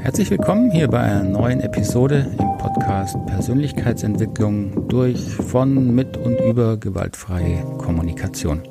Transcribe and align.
Herzlich 0.00 0.30
willkommen 0.30 0.70
hier 0.70 0.88
bei 0.88 1.00
einer 1.00 1.24
neuen 1.24 1.60
Episode 1.60 2.26
im 2.38 2.58
Podcast 2.58 3.16
Persönlichkeitsentwicklung 3.26 4.88
durch, 4.88 5.20
von, 5.34 5.94
mit 5.94 6.16
und 6.16 6.40
über 6.40 6.76
gewaltfreie 6.76 7.62
Kommunikation. 7.78 8.62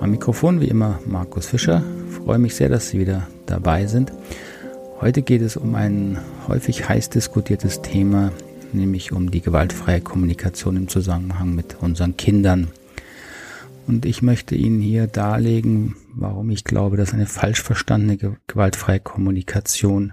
Am 0.00 0.10
Mikrofon 0.10 0.60
wie 0.60 0.68
immer 0.68 0.98
Markus 1.06 1.46
Fischer. 1.46 1.82
Freue 2.08 2.38
mich 2.38 2.54
sehr, 2.54 2.68
dass 2.68 2.90
Sie 2.90 3.00
wieder 3.00 3.26
dabei 3.46 3.86
sind. 3.86 4.12
Heute 5.00 5.22
geht 5.22 5.40
es 5.40 5.56
um 5.56 5.74
ein 5.74 6.18
häufig 6.48 6.88
heiß 6.88 7.08
diskutiertes 7.08 7.80
Thema, 7.80 8.30
nämlich 8.72 9.12
um 9.12 9.30
die 9.30 9.40
gewaltfreie 9.40 10.02
Kommunikation 10.02 10.76
im 10.76 10.88
Zusammenhang 10.88 11.54
mit 11.54 11.76
unseren 11.80 12.16
Kindern. 12.18 12.68
Und 13.90 14.06
ich 14.06 14.22
möchte 14.22 14.54
Ihnen 14.54 14.80
hier 14.80 15.08
darlegen, 15.08 15.96
warum 16.14 16.50
ich 16.50 16.62
glaube, 16.62 16.96
dass 16.96 17.12
eine 17.12 17.26
falsch 17.26 17.60
verstandene 17.60 18.36
gewaltfreie 18.46 19.00
Kommunikation 19.00 20.12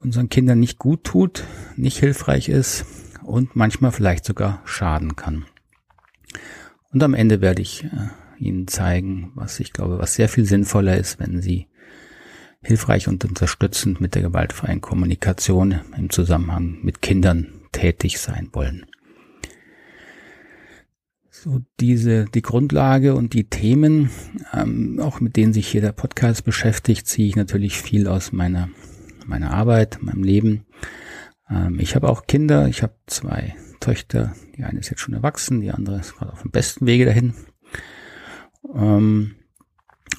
unseren 0.00 0.28
Kindern 0.30 0.58
nicht 0.58 0.76
gut 0.76 1.04
tut, 1.04 1.44
nicht 1.76 1.98
hilfreich 1.98 2.48
ist 2.48 2.86
und 3.22 3.54
manchmal 3.54 3.92
vielleicht 3.92 4.24
sogar 4.24 4.62
schaden 4.64 5.14
kann. 5.14 5.44
Und 6.92 7.04
am 7.04 7.14
Ende 7.14 7.40
werde 7.40 7.62
ich 7.62 7.84
äh, 7.84 8.08
Ihnen 8.40 8.66
zeigen, 8.66 9.30
was 9.36 9.60
ich 9.60 9.72
glaube, 9.72 10.00
was 10.00 10.14
sehr 10.14 10.28
viel 10.28 10.44
sinnvoller 10.44 10.96
ist, 10.96 11.20
wenn 11.20 11.40
Sie 11.40 11.68
hilfreich 12.62 13.06
und 13.06 13.24
unterstützend 13.24 14.00
mit 14.00 14.16
der 14.16 14.22
gewaltfreien 14.22 14.80
Kommunikation 14.80 15.82
im 15.96 16.10
Zusammenhang 16.10 16.80
mit 16.82 17.00
Kindern 17.00 17.46
tätig 17.70 18.18
sein 18.18 18.48
wollen. 18.50 18.86
So 21.42 21.62
diese 21.80 22.26
die 22.26 22.42
Grundlage 22.42 23.14
und 23.14 23.32
die 23.32 23.48
Themen, 23.48 24.10
ähm, 24.52 25.00
auch 25.00 25.20
mit 25.20 25.36
denen 25.36 25.54
sich 25.54 25.68
hier 25.68 25.80
der 25.80 25.92
Podcast 25.92 26.44
beschäftigt, 26.44 27.06
ziehe 27.06 27.28
ich 27.28 27.34
natürlich 27.34 27.80
viel 27.80 28.08
aus 28.08 28.30
meiner 28.30 28.68
meiner 29.24 29.50
Arbeit, 29.50 30.02
meinem 30.02 30.22
Leben. 30.22 30.66
Ähm, 31.48 31.80
ich 31.80 31.94
habe 31.94 32.10
auch 32.10 32.26
Kinder, 32.26 32.68
ich 32.68 32.82
habe 32.82 32.92
zwei 33.06 33.56
Töchter, 33.80 34.34
die 34.54 34.64
eine 34.64 34.80
ist 34.80 34.90
jetzt 34.90 35.00
schon 35.00 35.14
erwachsen, 35.14 35.62
die 35.62 35.70
andere 35.70 36.00
ist 36.00 36.14
gerade 36.14 36.30
auf 36.30 36.42
dem 36.42 36.50
besten 36.50 36.84
Wege 36.84 37.06
dahin. 37.06 37.32
Ähm, 38.74 39.36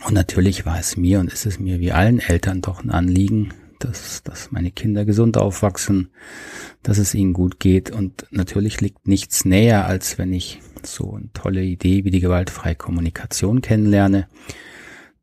und 0.08 0.14
natürlich 0.16 0.66
war 0.66 0.80
es 0.80 0.98
mir 0.98 1.20
und 1.20 1.32
ist 1.32 1.46
es 1.46 1.60
mir 1.60 1.80
wie 1.80 1.92
allen 1.92 2.18
Eltern 2.18 2.62
doch 2.62 2.84
ein 2.84 2.90
Anliegen, 2.90 3.54
dass, 3.84 4.24
dass 4.24 4.52
meine 4.52 4.72
Kinder 4.72 5.06
gesund 5.06 5.38
aufwachsen, 5.38 6.12
dass 6.84 6.98
es 6.98 7.14
ihnen 7.14 7.34
gut 7.34 7.60
geht. 7.60 7.92
Und 7.92 8.26
natürlich 8.32 8.82
liegt 8.82 9.08
nichts 9.08 9.46
näher, 9.46 9.86
als 9.86 10.18
wenn 10.18 10.34
ich 10.34 10.60
so 10.84 11.16
eine 11.16 11.32
tolle 11.34 11.64
Idee 11.64 12.06
wie 12.06 12.12
die 12.12 12.20
gewaltfreie 12.20 12.76
Kommunikation 12.76 13.62
kennenlerne, 13.62 14.28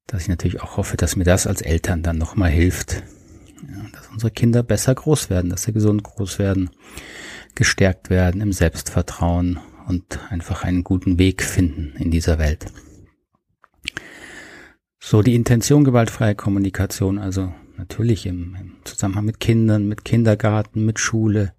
dass 0.07 0.23
ich 0.23 0.29
natürlich 0.29 0.61
auch 0.63 0.77
hoffe, 0.77 0.97
dass 0.97 1.17
mir 1.17 1.25
das 1.25 1.47
als 1.47 1.61
Eltern 1.61 2.03
dann 2.03 2.19
nochmal 2.19 2.51
hilft, 2.51 3.03
ja, 3.69 3.85
dass 3.93 4.09
unsere 4.09 4.31
Kinder 4.31 4.63
besser 4.63 4.95
groß 4.95 5.31
werden, 5.31 5.51
dass 5.51 5.65
sie 5.65 5.73
gesund 5.73 6.03
groß 6.03 6.39
werden, 6.39 6.71
gestärkt 7.55 8.11
werden 8.11 8.41
im 8.41 8.53
Selbstvertrauen 8.53 9.59
und 9.87 10.21
einfach 10.31 10.65
einen 10.65 10.85
guten 10.85 11.19
Weg 11.19 11.43
finden 11.43 11.95
in 11.99 12.11
dieser 12.11 12.39
Welt. 12.39 12.67
So, 15.01 15.23
die 15.23 15.35
Intention 15.35 15.85
gewaltfreie 15.85 16.35
Kommunikation, 16.35 17.19
also 17.19 17.53
natürlich 17.77 18.27
im, 18.27 18.57
im 18.61 18.77
Zusammenhang 18.85 19.25
mit 19.25 19.41
Kindern, 19.41 19.87
mit 19.87 20.05
Kindergarten, 20.05 20.85
mit 20.85 20.99
Schule, 20.99 21.55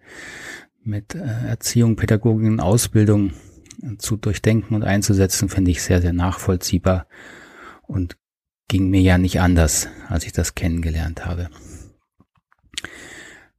mit 0.83 1.15
äh, 1.15 1.47
Erziehung, 1.47 1.95
Pädagogik 1.95 2.59
Ausbildung 2.59 3.31
äh, 3.81 3.97
zu 3.97 4.17
durchdenken 4.17 4.75
und 4.75 4.83
einzusetzen, 4.83 5.49
finde 5.49 5.71
ich 5.71 5.81
sehr, 5.81 6.01
sehr 6.01 6.13
nachvollziehbar 6.13 7.07
und 7.87 8.17
ging 8.67 8.89
mir 8.89 9.01
ja 9.01 9.17
nicht 9.17 9.39
anders, 9.39 9.87
als 10.09 10.25
ich 10.25 10.31
das 10.31 10.53
kennengelernt 10.53 11.25
habe. 11.25 11.49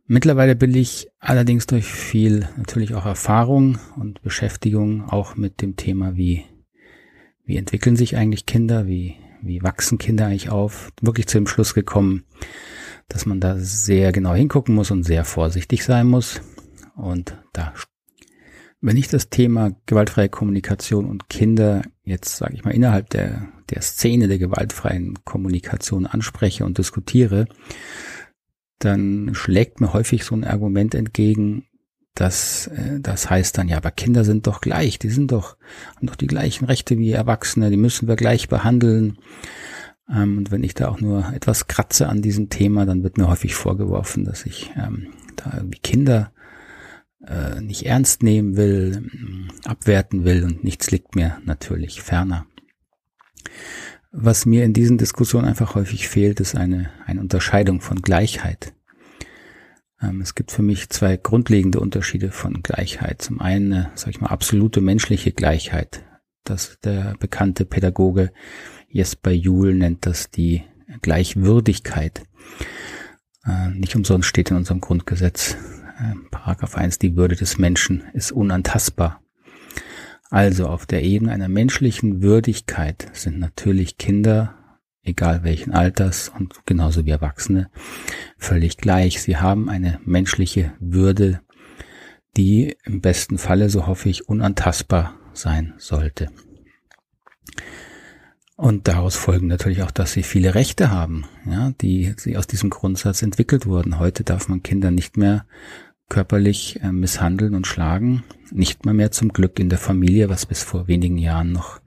Mittlerweile 0.07 0.57
bin 0.57 0.75
ich 0.75 1.09
allerdings 1.19 1.67
durch 1.67 1.87
viel 1.87 2.49
natürlich 2.57 2.95
auch 2.95 3.07
Erfahrung 3.07 3.79
und 3.97 4.23
Beschäftigung 4.23 5.09
auch 5.09 5.37
mit 5.37 5.63
dem 5.63 5.77
Thema, 5.77 6.17
wie, 6.17 6.45
wie 7.45 7.57
entwickeln 7.57 7.97
sich 7.97 8.17
eigentlich 8.17 8.45
Kinder, 8.45 8.87
wie 8.87 9.17
wie 9.43 9.63
wachsen 9.63 9.99
Kinder 9.99 10.27
eigentlich 10.27 10.51
auf, 10.51 10.91
wirklich 11.01 11.27
zu 11.27 11.39
dem 11.39 11.47
Schluss 11.47 11.75
gekommen, 11.75 12.25
dass 13.09 13.27
man 13.27 13.41
da 13.41 13.57
sehr 13.59 14.13
genau 14.13 14.35
hingucken 14.35 14.75
muss 14.75 14.91
und 14.91 15.03
sehr 15.03 15.25
vorsichtig 15.25 15.85
sein 15.85 16.07
muss. 16.07 16.41
Und 16.95 17.37
da, 17.53 17.75
wenn 18.81 18.97
ich 18.97 19.09
das 19.09 19.31
Thema 19.31 19.73
gewaltfreie 19.87 20.29
Kommunikation 20.29 21.07
und 21.07 21.29
Kinder 21.29 21.83
jetzt, 22.05 22.37
sage 22.37 22.55
ich 22.55 22.65
mal, 22.65 22.75
innerhalb 22.75 23.11
der, 23.11 23.49
der 23.71 23.83
Szene 23.83 24.29
der 24.29 24.39
gewaltfreien 24.39 25.19
Kommunikation 25.25 26.07
anspreche 26.07 26.65
und 26.65 26.79
diskutiere, 26.79 27.47
dann 28.79 29.31
schlägt 29.35 29.81
mir 29.81 29.93
häufig 29.93 30.25
so 30.25 30.35
ein 30.35 30.45
Argument 30.45 30.95
entgegen, 30.95 31.67
das, 32.15 32.67
äh, 32.69 33.01
das 33.01 33.31
heißt 33.31 33.57
dann, 33.59 33.69
ja, 33.69 33.77
aber 33.77 33.91
Kinder 33.91 34.25
sind 34.25 34.47
doch 34.47 34.61
gleich, 34.61 34.99
die 34.99 35.11
sind 35.11 35.33
doch, 35.33 35.57
haben 35.97 36.07
doch 36.07 36.17
die 36.17 36.27
gleichen 36.27 36.65
Rechte 36.65 36.99
wie 36.99 37.13
Erwachsene, 37.13 37.71
die 37.71 37.77
müssen 37.77 38.09
wir 38.09 38.17
gleich 38.17 38.49
behandeln. 38.49 39.19
Ähm, 40.09 40.39
und 40.39 40.51
wenn 40.51 40.63
ich 40.63 40.75
da 40.75 40.89
auch 40.89 41.01
nur 41.01 41.33
etwas 41.33 41.67
kratze 41.67 42.09
an 42.09 42.23
diesem 42.23 42.49
Thema, 42.49 42.87
dann 42.87 43.03
wird 43.03 43.19
mir 43.19 43.29
häufig 43.29 43.55
vorgeworfen, 43.55 44.25
dass 44.25 44.45
ich 44.45 44.73
ähm, 44.77 45.09
da 45.37 45.53
irgendwie 45.57 45.79
Kinder 45.79 46.33
äh, 47.27 47.61
nicht 47.61 47.87
ernst 47.87 48.23
nehmen 48.23 48.57
will, 48.57 49.09
abwerten 49.65 50.25
will 50.25 50.45
und 50.45 50.65
nichts 50.65 50.91
liegt 50.91 51.15
mir 51.15 51.39
natürlich 51.45 52.03
ferner. 52.03 52.47
Was 54.13 54.45
mir 54.47 54.65
in 54.65 54.73
diesen 54.73 54.99
Diskussionen 54.99 55.47
einfach 55.47 55.77
häufig 55.77 56.09
fehlt, 56.09 56.41
ist 56.41 56.57
eine, 56.57 56.91
eine 57.07 57.21
Unterscheidung 57.21 57.81
von 57.81 58.03
Gleichheit. 58.03 58.75
Ähm, 60.03 60.21
es 60.21 60.35
gibt 60.35 60.51
für 60.51 60.63
mich 60.63 60.91
zwei 60.91 61.17
grundlegende 61.17 61.81
Unterschiede 61.81 62.31
von 62.31 62.63
Gleichheit. 62.63 63.23
Zum 63.23 63.41
einen, 63.41 63.73
äh, 63.73 63.87
sag 63.95 64.11
ich 64.11 64.21
mal, 64.21 64.29
absolute 64.29 64.81
menschliche 64.81 65.33
Gleichheit. 65.33 66.05
Das 66.45 66.79
der 66.83 67.15
bekannte 67.19 67.65
Pädagoge 67.65 68.33
Jesper 68.89 69.31
Juhl 69.31 69.75
nennt 69.75 70.07
das 70.07 70.31
die 70.31 70.63
Gleichwürdigkeit. 71.03 72.23
Äh, 73.45 73.71
nicht 73.71 73.95
umsonst 73.95 74.29
steht 74.29 74.51
in 74.51 74.57
unserem 74.57 74.81
Grundgesetz, 74.81 75.57
äh, 75.99 76.15
Paragraph 76.31 76.77
1, 76.77 76.99
die 76.99 77.17
Würde 77.17 77.37
des 77.37 77.59
Menschen 77.59 78.03
ist 78.15 78.33
unantastbar. 78.33 79.23
Also 80.31 80.69
auf 80.69 80.87
der 80.87 81.03
Ebene 81.03 81.33
einer 81.33 81.49
menschlichen 81.49 82.23
Würdigkeit 82.23 83.09
sind 83.13 83.39
natürlich 83.39 83.99
Kinder 83.99 84.57
egal 85.03 85.45
welchen 85.45 85.73
Alters 85.73 86.29
und 86.29 86.67
genauso 86.67 87.07
wie 87.07 87.11
Erwachsene, 87.11 87.71
völlig 88.39 88.77
gleich. 88.77 89.23
Sie 89.23 89.37
haben 89.37 89.69
eine 89.69 90.01
menschliche 90.05 90.73
Würde, 90.81 91.41
die 92.37 92.77
im 92.85 93.01
besten 93.01 93.39
Falle, 93.39 93.71
so 93.71 93.87
hoffe 93.87 94.09
ich, 94.09 94.29
unantastbar 94.29 95.15
sein 95.33 95.75
sollte. 95.79 96.31
Und 98.57 98.89
daraus 98.89 99.17
folgen 99.17 99.47
natürlich 99.47 99.83
auch, 99.83 99.91
dass 99.91 100.13
sie 100.13 100.23
viele 100.23 100.55
Rechte 100.55 100.91
haben, 100.91 101.25
ja, 101.47 101.73
die 101.81 102.13
sie 102.19 102.37
aus 102.37 102.47
diesem 102.47 102.69
Grundsatz 102.69 103.23
entwickelt 103.23 103.65
wurden. 103.65 103.99
Heute 103.99 104.23
darf 104.23 104.49
man 104.49 104.63
Kinder 104.63 104.91
nicht 104.91 105.17
mehr 105.17 105.47
körperlich 106.11 106.79
äh, 106.83 106.93
misshandeln 106.93 107.55
und 107.55 107.67
schlagen, 107.67 108.23
nicht 108.51 108.85
mal 108.85 108.93
mehr 108.93 109.13
zum 109.13 109.33
Glück 109.33 109.59
in 109.59 109.71
der 109.71 109.79
Familie, 109.79 110.29
was 110.29 110.45
bis 110.45 110.63
vor 110.63 110.89
wenigen 110.89 111.17
Jahren 111.17 111.53
noch 111.53 111.81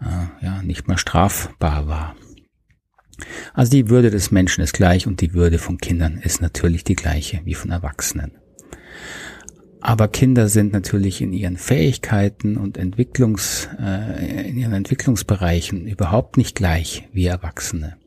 äh, 0.00 0.44
ja 0.44 0.62
nicht 0.62 0.88
mehr 0.88 0.98
strafbar 0.98 1.86
war. 1.86 2.16
Also 3.52 3.70
die 3.70 3.88
Würde 3.88 4.10
des 4.10 4.30
Menschen 4.30 4.62
ist 4.62 4.72
gleich 4.72 5.06
und 5.06 5.20
die 5.20 5.34
Würde 5.34 5.58
von 5.58 5.78
Kindern 5.78 6.18
ist 6.18 6.42
natürlich 6.42 6.84
die 6.84 6.96
gleiche 6.96 7.40
wie 7.44 7.54
von 7.54 7.70
Erwachsenen. 7.70 8.32
Aber 9.80 10.08
Kinder 10.08 10.48
sind 10.48 10.72
natürlich 10.72 11.20
in 11.20 11.34
ihren 11.34 11.58
Fähigkeiten 11.58 12.56
und 12.56 12.78
Entwicklungs, 12.78 13.68
äh, 13.78 14.48
in 14.48 14.56
ihren 14.56 14.72
Entwicklungsbereichen 14.72 15.86
überhaupt 15.86 16.38
nicht 16.38 16.56
gleich 16.56 17.06
wie 17.12 17.26
Erwachsene. 17.26 17.98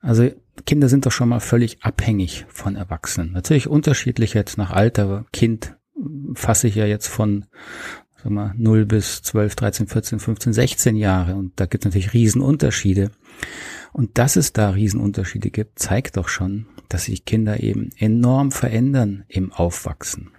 Also 0.00 0.30
Kinder 0.64 0.88
sind 0.88 1.04
doch 1.04 1.12
schon 1.12 1.28
mal 1.28 1.40
völlig 1.40 1.82
abhängig 1.82 2.46
von 2.48 2.76
Erwachsenen. 2.76 3.32
Natürlich 3.32 3.68
unterschiedlich 3.68 4.32
jetzt 4.32 4.56
nach 4.56 4.70
Alter. 4.70 5.26
Kind 5.32 5.76
fasse 6.34 6.68
ich 6.68 6.74
ja 6.74 6.86
jetzt 6.86 7.08
von 7.08 7.44
sagen 8.22 8.34
wir, 8.34 8.54
0 8.56 8.86
bis 8.86 9.22
12, 9.22 9.54
13, 9.56 9.86
14, 9.88 10.18
15, 10.20 10.52
16 10.52 10.96
Jahre 10.96 11.34
und 11.34 11.58
da 11.60 11.66
gibt 11.66 11.84
es 11.84 11.86
natürlich 11.86 12.12
Riesenunterschiede. 12.12 13.10
Und 13.92 14.18
dass 14.18 14.36
es 14.36 14.52
da 14.52 14.70
Riesenunterschiede 14.70 15.50
gibt, 15.50 15.78
zeigt 15.78 16.16
doch 16.16 16.28
schon, 16.28 16.66
dass 16.88 17.04
sich 17.04 17.24
Kinder 17.24 17.62
eben 17.62 17.90
enorm 17.96 18.50
verändern 18.50 19.24
im 19.28 19.52
Aufwachsen. 19.52 20.30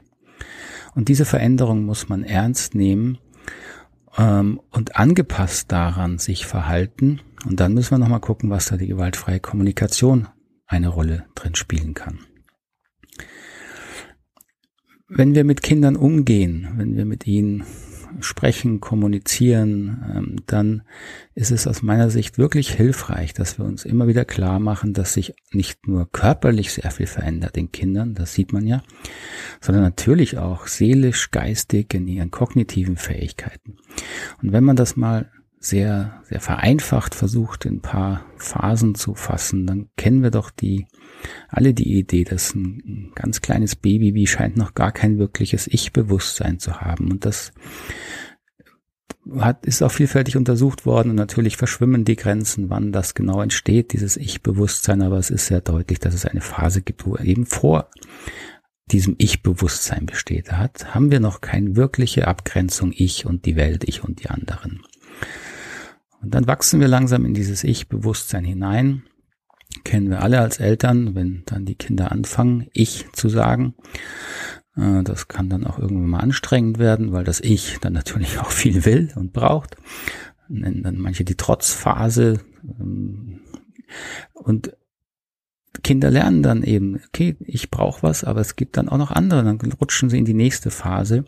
Und 0.95 1.09
diese 1.09 1.25
Veränderung 1.25 1.85
muss 1.85 2.09
man 2.09 2.23
ernst 2.23 2.75
nehmen 2.75 3.17
ähm, 4.17 4.59
und 4.71 4.95
angepasst 4.95 5.71
daran 5.71 6.17
sich 6.17 6.45
verhalten. 6.45 7.21
Und 7.45 7.59
dann 7.59 7.73
müssen 7.73 7.91
wir 7.91 7.99
nochmal 7.99 8.19
gucken, 8.19 8.49
was 8.49 8.67
da 8.67 8.77
die 8.77 8.87
gewaltfreie 8.87 9.39
Kommunikation 9.39 10.27
eine 10.65 10.89
Rolle 10.89 11.25
drin 11.35 11.55
spielen 11.55 11.93
kann. 11.93 12.19
Wenn 15.07 15.35
wir 15.35 15.43
mit 15.43 15.61
Kindern 15.61 15.95
umgehen, 15.95 16.69
wenn 16.77 16.95
wir 16.95 17.05
mit 17.05 17.27
ihnen 17.27 17.65
sprechen, 18.19 18.79
kommunizieren, 18.79 20.03
ähm, 20.15 20.35
dann 20.47 20.83
ist 21.35 21.51
es 21.51 21.67
aus 21.67 21.81
meiner 21.81 22.09
Sicht 22.09 22.37
wirklich 22.37 22.71
hilfreich, 22.71 23.33
dass 23.33 23.57
wir 23.57 23.65
uns 23.65 23.85
immer 23.85 24.07
wieder 24.07 24.25
klar 24.25 24.59
machen, 24.59 24.93
dass 24.93 25.13
sich 25.13 25.33
nicht 25.51 25.87
nur 25.87 26.09
körperlich 26.11 26.73
sehr 26.73 26.91
viel 26.91 27.07
verändert 27.07 27.57
in 27.57 27.71
Kindern, 27.71 28.13
das 28.13 28.33
sieht 28.33 28.53
man 28.53 28.65
ja, 28.65 28.83
sondern 29.61 29.83
natürlich 29.83 30.37
auch 30.37 30.67
seelisch, 30.67 31.31
geistig 31.31 31.93
in 31.93 32.07
ihren 32.07 32.31
kognitiven 32.31 32.97
Fähigkeiten. 32.97 33.77
Und 34.41 34.51
wenn 34.51 34.63
man 34.63 34.75
das 34.75 34.95
mal 34.95 35.29
sehr, 35.65 36.21
sehr 36.23 36.41
vereinfacht 36.41 37.15
versucht, 37.15 37.65
in 37.65 37.75
ein 37.75 37.81
paar 37.81 38.25
Phasen 38.35 38.95
zu 38.95 39.15
fassen, 39.15 39.65
dann 39.65 39.87
kennen 39.95 40.21
wir 40.21 40.29
doch 40.29 40.51
die, 40.51 40.87
alle 41.47 41.73
die 41.73 41.97
Idee, 41.97 42.25
dass 42.25 42.53
ein 42.53 43.13
ganz 43.15 43.39
kleines 43.39 43.77
Baby 43.77 44.13
wie 44.13 44.27
scheint 44.27 44.57
noch 44.57 44.73
gar 44.73 44.91
kein 44.91 45.17
wirkliches 45.17 45.67
Ich-Bewusstsein 45.67 46.59
zu 46.59 46.81
haben. 46.81 47.09
Und 47.11 47.25
das 47.25 47.53
hat, 49.39 49.65
ist 49.65 49.81
auch 49.81 49.91
vielfältig 49.91 50.35
untersucht 50.35 50.85
worden 50.85 51.11
und 51.11 51.15
natürlich 51.15 51.55
verschwimmen 51.55 52.03
die 52.03 52.17
Grenzen, 52.17 52.69
wann 52.69 52.91
das 52.91 53.13
genau 53.13 53.41
entsteht, 53.41 53.93
dieses 53.93 54.17
Ich-Bewusstsein, 54.17 55.01
aber 55.01 55.17
es 55.17 55.29
ist 55.29 55.45
sehr 55.47 55.61
deutlich, 55.61 55.99
dass 55.99 56.13
es 56.13 56.25
eine 56.25 56.41
Phase 56.41 56.81
gibt, 56.81 57.05
wo 57.05 57.15
eben 57.15 57.45
vor 57.45 57.89
diesem 58.91 59.15
Ich-Bewusstsein 59.17 60.07
besteht. 60.07 60.49
Da 60.49 60.57
hat, 60.57 60.93
haben 60.93 61.09
wir 61.09 61.21
noch 61.21 61.39
keine 61.39 61.77
wirkliche 61.77 62.27
Abgrenzung 62.27 62.91
Ich 62.93 63.25
und 63.25 63.45
die 63.45 63.55
Welt, 63.55 63.85
ich 63.85 64.03
und 64.03 64.21
die 64.21 64.29
anderen. 64.29 64.81
Und 66.23 66.33
dann 66.33 66.47
wachsen 66.47 66.79
wir 66.79 66.87
langsam 66.87 67.25
in 67.25 67.33
dieses 67.33 67.63
Ich-Bewusstsein 67.63 68.45
hinein. 68.45 69.03
Kennen 69.83 70.09
wir 70.09 70.21
alle 70.21 70.39
als 70.39 70.59
Eltern, 70.59 71.15
wenn 71.15 71.43
dann 71.45 71.65
die 71.65 71.75
Kinder 71.75 72.11
anfangen, 72.11 72.67
Ich 72.71 73.11
zu 73.11 73.27
sagen. 73.27 73.75
Äh, 74.77 75.03
das 75.03 75.27
kann 75.27 75.49
dann 75.49 75.67
auch 75.67 75.77
irgendwann 75.77 76.09
mal 76.09 76.19
anstrengend 76.19 76.79
werden, 76.79 77.11
weil 77.11 77.25
das 77.25 77.41
Ich 77.41 77.77
dann 77.81 77.93
natürlich 77.93 78.39
auch 78.39 78.51
viel 78.51 78.85
will 78.85 79.11
und 79.15 79.33
braucht. 79.33 79.75
Nennen 80.47 80.83
dann 80.83 80.97
manche 80.97 81.25
die 81.25 81.35
Trotzphase. 81.35 82.39
Ähm, 82.63 83.41
und 84.33 84.77
Kinder 85.83 86.09
lernen 86.09 86.43
dann 86.43 86.63
eben, 86.63 87.01
okay, 87.07 87.35
ich 87.41 87.69
brauche 87.69 88.03
was, 88.03 88.23
aber 88.23 88.39
es 88.39 88.55
gibt 88.55 88.77
dann 88.77 88.87
auch 88.87 88.97
noch 88.97 89.11
andere. 89.11 89.43
Dann 89.43 89.59
rutschen 89.73 90.09
sie 90.09 90.19
in 90.19 90.25
die 90.25 90.33
nächste 90.33 90.71
Phase 90.71 91.25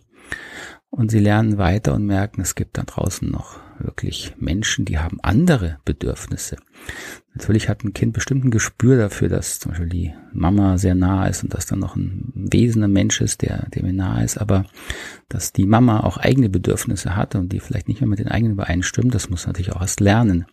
und 0.89 1.11
sie 1.11 1.19
lernen 1.19 1.57
weiter 1.57 1.93
und 1.95 2.05
merken, 2.05 2.39
es 2.39 2.55
gibt 2.55 2.77
da 2.77 2.83
draußen 2.83 3.29
noch 3.29 3.64
wirklich 3.79 4.33
Menschen, 4.37 4.85
die 4.85 4.99
haben 4.99 5.19
andere 5.21 5.79
Bedürfnisse. 5.85 6.57
Natürlich 7.33 7.67
hat 7.67 7.83
ein 7.83 7.93
Kind 7.93 8.13
bestimmt 8.13 8.45
ein 8.45 8.51
Gespür 8.51 8.97
dafür, 8.97 9.27
dass 9.27 9.59
zum 9.59 9.71
Beispiel 9.71 9.89
die 9.89 10.13
Mama 10.31 10.77
sehr 10.77 10.95
nah 10.95 11.27
ist 11.27 11.43
und 11.43 11.53
dass 11.53 11.65
dann 11.65 11.79
noch 11.79 11.95
ein 11.95 12.31
Wesen, 12.33 12.83
ein 12.83 12.91
Mensch 12.91 13.19
ist, 13.19 13.41
der, 13.41 13.67
der 13.69 13.83
mir 13.83 13.93
nah 13.93 14.21
ist, 14.23 14.37
aber 14.37 14.65
dass 15.27 15.51
die 15.51 15.65
Mama 15.65 16.01
auch 16.01 16.17
eigene 16.17 16.49
Bedürfnisse 16.49 17.15
hat 17.15 17.35
und 17.35 17.51
die 17.51 17.59
vielleicht 17.59 17.89
nicht 17.89 17.99
mehr 17.99 18.09
mit 18.09 18.19
den 18.19 18.29
eigenen 18.29 18.53
übereinstimmen, 18.53 19.11
das 19.11 19.29
muss 19.29 19.47
natürlich 19.47 19.73
auch 19.73 19.81
erst 19.81 19.99
lernen. 19.99 20.45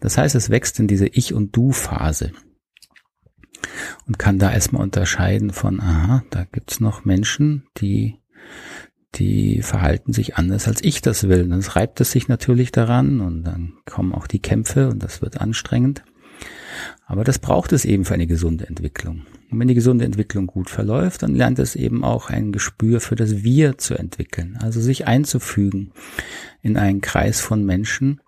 Das 0.00 0.16
heißt, 0.16 0.34
es 0.34 0.48
wächst 0.48 0.80
in 0.80 0.88
diese 0.88 1.06
Ich- 1.06 1.34
und 1.34 1.54
Du-Phase 1.54 2.32
und 4.06 4.18
kann 4.18 4.38
da 4.38 4.52
erstmal 4.52 4.82
unterscheiden 4.82 5.50
von, 5.52 5.80
aha, 5.80 6.22
da 6.30 6.44
gibt's 6.44 6.80
noch 6.80 7.04
Menschen, 7.04 7.64
die 7.78 8.18
die 9.18 9.62
verhalten 9.62 10.12
sich 10.12 10.36
anders, 10.36 10.68
als 10.68 10.82
ich 10.82 11.00
das 11.00 11.28
will. 11.28 11.48
Dann 11.48 11.60
reibt 11.60 12.00
es 12.00 12.12
sich 12.12 12.28
natürlich 12.28 12.72
daran 12.72 13.20
und 13.20 13.44
dann 13.44 13.72
kommen 13.84 14.12
auch 14.12 14.26
die 14.26 14.40
Kämpfe 14.40 14.88
und 14.88 15.02
das 15.02 15.22
wird 15.22 15.40
anstrengend. 15.40 16.02
Aber 17.06 17.24
das 17.24 17.38
braucht 17.38 17.72
es 17.72 17.84
eben 17.84 18.04
für 18.04 18.14
eine 18.14 18.26
gesunde 18.26 18.66
Entwicklung. 18.66 19.22
Und 19.50 19.60
wenn 19.60 19.68
die 19.68 19.74
gesunde 19.74 20.04
Entwicklung 20.04 20.46
gut 20.46 20.68
verläuft, 20.68 21.22
dann 21.22 21.34
lernt 21.34 21.58
es 21.58 21.76
eben 21.76 22.04
auch 22.04 22.30
ein 22.30 22.52
Gespür 22.52 23.00
für 23.00 23.14
das 23.14 23.42
Wir 23.42 23.78
zu 23.78 23.94
entwickeln. 23.94 24.58
Also 24.60 24.80
sich 24.80 25.06
einzufügen 25.06 25.92
in 26.62 26.76
einen 26.76 27.00
Kreis 27.00 27.40
von 27.40 27.64
Menschen, 27.64 28.20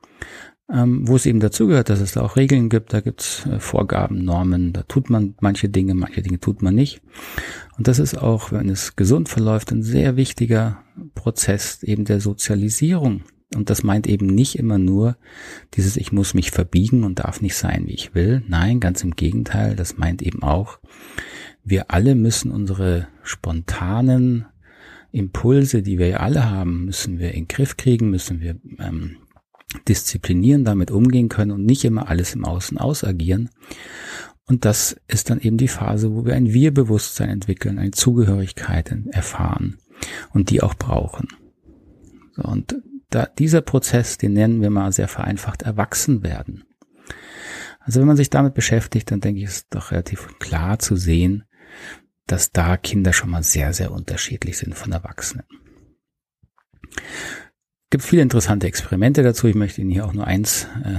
ähm, 0.73 1.09
wo 1.09 1.17
es 1.17 1.27
eben 1.27 1.41
dazugehört, 1.41 1.89
dass 1.89 2.01
es 2.01 2.13
da 2.13 2.23
auch 2.23 2.37
Regeln 2.37 2.69
gibt, 2.69 2.93
da 2.93 3.01
gibt 3.01 3.23
es 3.23 3.47
äh, 3.47 3.59
Vorgaben, 3.59 4.25
Normen, 4.25 4.73
da 4.73 4.83
tut 4.83 5.09
man 5.09 5.35
manche 5.41 5.69
Dinge, 5.69 5.95
manche 5.95 6.23
Dinge 6.23 6.41
tut 6.41 6.63
man 6.63 6.75
nicht. 6.75 7.01
Und 7.77 7.89
das 7.89 7.99
ist 7.99 8.17
auch, 8.17 8.53
wenn 8.53 8.69
es 8.69 8.97
gesund 8.97 9.29
verläuft, 9.29 9.73
ein 9.73 9.83
sehr 9.83 10.17
wichtiger 10.17 10.83
Prozess 11.15 11.83
eben 11.83 12.05
der 12.05 12.21
Sozialisierung. 12.21 13.23
Und 13.55 13.71
das 13.71 13.83
meint 13.83 14.07
eben 14.07 14.27
nicht 14.27 14.59
immer 14.59 14.77
nur 14.77 15.17
dieses, 15.75 15.97
ich 15.97 16.13
muss 16.13 16.35
mich 16.35 16.51
verbiegen 16.51 17.03
und 17.03 17.21
darf 17.21 17.41
nicht 17.41 17.57
sein, 17.57 17.87
wie 17.87 17.95
ich 17.95 18.15
will. 18.15 18.43
Nein, 18.47 18.79
ganz 18.79 19.03
im 19.03 19.17
Gegenteil, 19.17 19.75
das 19.75 19.97
meint 19.97 20.21
eben 20.21 20.43
auch, 20.43 20.81
wir 21.65 21.91
alle 21.91 22.15
müssen 22.15 22.51
unsere 22.51 23.09
spontanen 23.23 24.45
Impulse, 25.13 25.83
die 25.83 25.99
wir 25.99 26.21
alle 26.21 26.51
haben, 26.51 26.85
müssen 26.85 27.19
wir 27.19 27.31
in 27.31 27.45
den 27.45 27.49
Griff 27.49 27.79
kriegen, 27.79 28.11
müssen 28.11 28.41
wir 28.41 28.57
ähm, 28.79 29.17
disziplinieren, 29.87 30.65
damit 30.65 30.91
umgehen 30.91 31.29
können 31.29 31.51
und 31.51 31.65
nicht 31.65 31.85
immer 31.85 32.09
alles 32.09 32.35
im 32.35 32.45
Außen 32.45 32.79
ausagieren. 32.79 33.51
Und 34.47 34.65
das 34.65 34.97
ist 35.09 35.29
dann 35.29 35.41
eben 35.41 35.59
die 35.59 35.69
Phase, 35.69 36.15
wo 36.15 36.25
wir 36.25 36.35
ein 36.35 36.53
Wir-Bewusstsein 36.53 37.29
entwickeln, 37.29 37.79
eine 37.79 37.91
Zugehörigkeit 37.91 38.95
erfahren 39.11 39.79
und 40.33 40.51
die 40.51 40.63
auch 40.63 40.75
brauchen. 40.75 41.29
So, 42.35 42.43
und 42.45 42.77
da, 43.11 43.27
dieser 43.27 43.61
Prozess, 43.61 44.17
den 44.17 44.33
nennen 44.33 44.63
wir 44.63 44.71
mal 44.71 44.93
sehr 44.93 45.09
vereinfacht 45.09 45.63
erwachsen 45.63 46.23
werden. 46.23 46.65
Also 47.81 48.01
wenn 48.01 48.07
man 48.07 48.17
sich 48.17 48.31
damit 48.31 48.55
beschäftigt, 48.55 49.11
dann 49.11 49.21
denke 49.21 49.41
ich, 49.41 49.47
ist 49.47 49.67
doch 49.71 49.93
relativ 49.93 50.39
klar 50.39 50.79
zu 50.79 50.97
sehen, 50.97 51.45
dass 52.27 52.53
da 52.53 52.77
Kinder 52.77 53.13
schon 53.13 53.31
mal 53.31 53.43
sehr, 53.43 53.73
sehr 53.73 53.91
unterschiedlich 53.93 54.59
sind 54.59 54.75
von 54.75 54.93
Erwachsenen 54.93 55.45
gibt 57.91 58.05
viele 58.05 58.23
interessante 58.23 58.67
Experimente 58.67 59.23
dazu. 59.23 59.47
Ich 59.47 59.55
möchte 59.55 59.81
Ihnen 59.81 59.91
hier 59.91 60.07
auch 60.07 60.13
nur 60.13 60.27
eins 60.27 60.67
äh, 60.85 60.99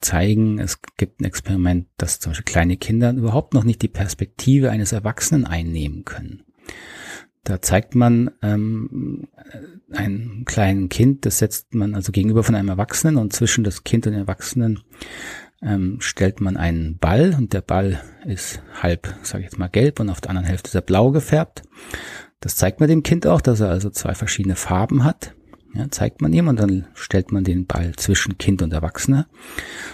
zeigen. 0.00 0.58
Es 0.58 0.80
gibt 0.96 1.20
ein 1.20 1.24
Experiment, 1.24 1.86
dass 1.96 2.20
zum 2.20 2.30
Beispiel 2.30 2.52
kleine 2.52 2.76
Kinder 2.76 3.12
überhaupt 3.12 3.54
noch 3.54 3.64
nicht 3.64 3.82
die 3.82 3.88
Perspektive 3.88 4.70
eines 4.70 4.92
Erwachsenen 4.92 5.46
einnehmen 5.46 6.04
können. 6.04 6.42
Da 7.44 7.62
zeigt 7.62 7.94
man 7.94 8.32
ähm, 8.42 9.28
ein 9.92 10.42
kleinen 10.46 10.88
Kind, 10.88 11.24
das 11.26 11.38
setzt 11.38 11.74
man 11.74 11.94
also 11.94 12.10
gegenüber 12.10 12.42
von 12.42 12.56
einem 12.56 12.70
Erwachsenen 12.70 13.16
und 13.16 13.32
zwischen 13.32 13.62
das 13.62 13.84
Kind 13.84 14.04
und 14.06 14.14
den 14.14 14.22
Erwachsenen 14.22 14.80
ähm, 15.62 15.98
stellt 16.00 16.40
man 16.40 16.56
einen 16.56 16.98
Ball 16.98 17.36
und 17.38 17.52
der 17.52 17.60
Ball 17.60 18.02
ist 18.24 18.62
halb, 18.82 19.14
sage 19.22 19.44
ich 19.44 19.50
jetzt 19.50 19.58
mal, 19.60 19.68
gelb 19.68 20.00
und 20.00 20.10
auf 20.10 20.20
der 20.20 20.30
anderen 20.30 20.48
Hälfte 20.48 20.68
ist 20.68 20.74
er 20.74 20.80
blau 20.80 21.12
gefärbt. 21.12 21.62
Das 22.40 22.56
zeigt 22.56 22.80
man 22.80 22.88
dem 22.88 23.04
Kind 23.04 23.28
auch, 23.28 23.40
dass 23.40 23.60
er 23.60 23.70
also 23.70 23.90
zwei 23.90 24.16
verschiedene 24.16 24.56
Farben 24.56 25.04
hat. 25.04 25.35
Ja, 25.76 25.90
zeigt 25.90 26.22
man 26.22 26.32
ihm 26.32 26.48
und 26.48 26.58
dann 26.58 26.86
stellt 26.94 27.32
man 27.32 27.44
den 27.44 27.66
Ball 27.66 27.94
zwischen 27.96 28.38
Kind 28.38 28.62
und 28.62 28.72
Erwachsene, 28.72 29.26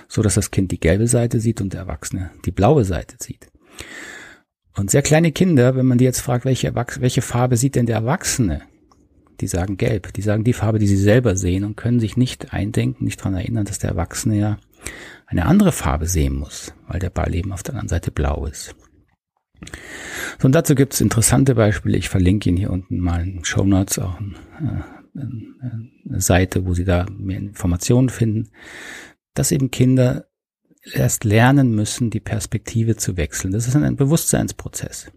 so 0.06 0.22
dass 0.22 0.34
das 0.34 0.50
Kind 0.50 0.70
die 0.70 0.78
gelbe 0.78 1.08
Seite 1.08 1.40
sieht 1.40 1.60
und 1.60 1.72
der 1.72 1.80
Erwachsene 1.80 2.30
die 2.44 2.52
blaue 2.52 2.84
Seite 2.84 3.16
sieht. 3.18 3.48
Und 4.76 4.90
sehr 4.90 5.02
kleine 5.02 5.32
Kinder, 5.32 5.74
wenn 5.74 5.86
man 5.86 5.98
die 5.98 6.04
jetzt 6.04 6.20
fragt, 6.20 6.44
welche, 6.44 6.74
welche 6.74 7.22
Farbe 7.22 7.56
sieht 7.56 7.74
denn 7.74 7.86
der 7.86 7.96
Erwachsene? 7.96 8.62
Die 9.40 9.48
sagen 9.48 9.76
gelb. 9.76 10.12
Die 10.12 10.22
sagen 10.22 10.44
die 10.44 10.52
Farbe, 10.52 10.78
die 10.78 10.86
sie 10.86 10.96
selber 10.96 11.36
sehen 11.36 11.64
und 11.64 11.76
können 11.76 11.98
sich 11.98 12.16
nicht 12.16 12.52
eindenken, 12.52 13.04
nicht 13.04 13.18
daran 13.20 13.34
erinnern, 13.34 13.64
dass 13.64 13.80
der 13.80 13.90
Erwachsene 13.90 14.38
ja 14.38 14.58
eine 15.26 15.46
andere 15.46 15.72
Farbe 15.72 16.06
sehen 16.06 16.36
muss, 16.36 16.74
weil 16.86 17.00
der 17.00 17.10
Ball 17.10 17.34
eben 17.34 17.52
auf 17.52 17.62
der 17.62 17.74
anderen 17.74 17.88
Seite 17.88 18.12
blau 18.12 18.46
ist. 18.46 18.74
So, 20.38 20.46
und 20.46 20.54
dazu 20.54 20.74
gibt 20.74 20.94
es 20.94 21.00
interessante 21.00 21.54
Beispiele. 21.54 21.98
Ich 21.98 22.08
verlinke 22.08 22.48
Ihnen 22.48 22.58
hier 22.58 22.70
unten 22.70 22.98
mal 22.98 23.22
in 23.22 23.44
Show 23.44 23.64
Notes 23.64 23.98
auch 23.98 24.18
ein 24.20 24.36
äh, 24.60 25.01
Seite, 26.04 26.66
wo 26.66 26.74
Sie 26.74 26.84
da 26.84 27.06
mehr 27.16 27.38
Informationen 27.38 28.08
finden, 28.08 28.48
dass 29.34 29.52
eben 29.52 29.70
Kinder 29.70 30.26
erst 30.92 31.24
lernen 31.24 31.74
müssen, 31.74 32.10
die 32.10 32.20
Perspektive 32.20 32.96
zu 32.96 33.16
wechseln. 33.16 33.52
Das 33.52 33.68
ist 33.68 33.76
ein 33.76 33.96
Bewusstseinsprozess. 33.96 35.12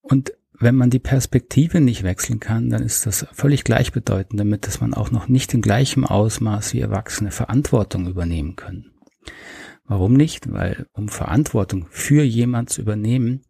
Und 0.00 0.32
wenn 0.58 0.74
man 0.74 0.90
die 0.90 0.98
Perspektive 0.98 1.80
nicht 1.80 2.02
wechseln 2.02 2.40
kann, 2.40 2.70
dann 2.70 2.82
ist 2.82 3.06
das 3.06 3.26
völlig 3.32 3.64
gleichbedeutend 3.64 4.40
damit, 4.40 4.66
dass 4.66 4.80
man 4.80 4.94
auch 4.94 5.10
noch 5.10 5.28
nicht 5.28 5.52
in 5.52 5.60
gleichem 5.60 6.04
Ausmaß 6.04 6.72
wie 6.72 6.80
Erwachsene 6.80 7.30
Verantwortung 7.30 8.08
übernehmen 8.08 8.56
können. 8.56 8.92
Warum 9.88 10.14
nicht? 10.14 10.52
Weil 10.52 10.86
um 10.92 11.08
Verantwortung 11.08 11.86
für 11.90 12.22
jemand 12.22 12.70
zu 12.70 12.80
übernehmen, 12.80 13.42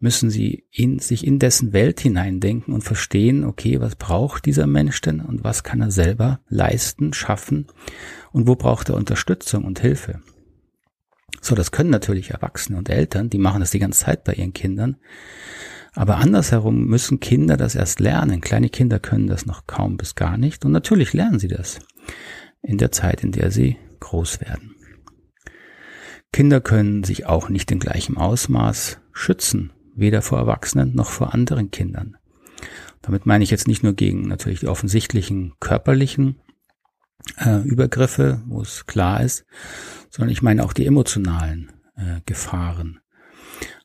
müssen 0.00 0.30
sie 0.30 0.64
in, 0.70 0.98
sich 0.98 1.26
in 1.26 1.38
dessen 1.38 1.72
Welt 1.72 2.00
hineindenken 2.00 2.72
und 2.72 2.82
verstehen, 2.82 3.44
okay, 3.44 3.80
was 3.80 3.96
braucht 3.96 4.46
dieser 4.46 4.66
Mensch 4.66 5.00
denn 5.00 5.20
und 5.20 5.44
was 5.44 5.64
kann 5.64 5.80
er 5.80 5.90
selber 5.90 6.40
leisten, 6.48 7.12
schaffen 7.12 7.66
und 8.32 8.46
wo 8.46 8.54
braucht 8.54 8.88
er 8.88 8.96
Unterstützung 8.96 9.64
und 9.64 9.80
Hilfe. 9.80 10.20
So, 11.40 11.54
das 11.54 11.70
können 11.70 11.90
natürlich 11.90 12.30
Erwachsene 12.30 12.78
und 12.78 12.88
Eltern, 12.88 13.30
die 13.30 13.38
machen 13.38 13.60
das 13.60 13.70
die 13.70 13.78
ganze 13.78 14.04
Zeit 14.04 14.24
bei 14.24 14.34
ihren 14.34 14.52
Kindern. 14.52 14.96
Aber 15.94 16.18
andersherum 16.18 16.86
müssen 16.86 17.18
Kinder 17.18 17.56
das 17.56 17.74
erst 17.74 17.98
lernen. 17.98 18.40
Kleine 18.40 18.68
Kinder 18.68 19.00
können 19.00 19.26
das 19.26 19.46
noch 19.46 19.66
kaum 19.66 19.96
bis 19.96 20.14
gar 20.14 20.36
nicht. 20.36 20.64
Und 20.64 20.72
natürlich 20.72 21.12
lernen 21.12 21.38
sie 21.38 21.48
das 21.48 21.80
in 22.62 22.78
der 22.78 22.92
Zeit, 22.92 23.24
in 23.24 23.32
der 23.32 23.50
sie 23.50 23.76
groß 23.98 24.40
werden. 24.40 24.77
Kinder 26.38 26.60
können 26.60 27.02
sich 27.02 27.26
auch 27.26 27.48
nicht 27.48 27.68
in 27.72 27.80
gleichem 27.80 28.16
Ausmaß 28.16 29.00
schützen 29.12 29.72
weder 29.96 30.22
vor 30.22 30.38
Erwachsenen 30.38 30.94
noch 30.94 31.10
vor 31.10 31.34
anderen 31.34 31.72
Kindern. 31.72 32.16
Damit 33.02 33.26
meine 33.26 33.42
ich 33.42 33.50
jetzt 33.50 33.66
nicht 33.66 33.82
nur 33.82 33.94
gegen 33.94 34.28
natürlich 34.28 34.60
die 34.60 34.68
offensichtlichen 34.68 35.54
körperlichen 35.58 36.38
äh, 37.44 37.62
Übergriffe, 37.62 38.40
wo 38.46 38.60
es 38.60 38.86
klar 38.86 39.20
ist, 39.20 39.46
sondern 40.10 40.30
ich 40.30 40.40
meine 40.40 40.64
auch 40.64 40.72
die 40.72 40.86
emotionalen 40.86 41.72
äh, 41.96 42.20
Gefahren. 42.24 43.00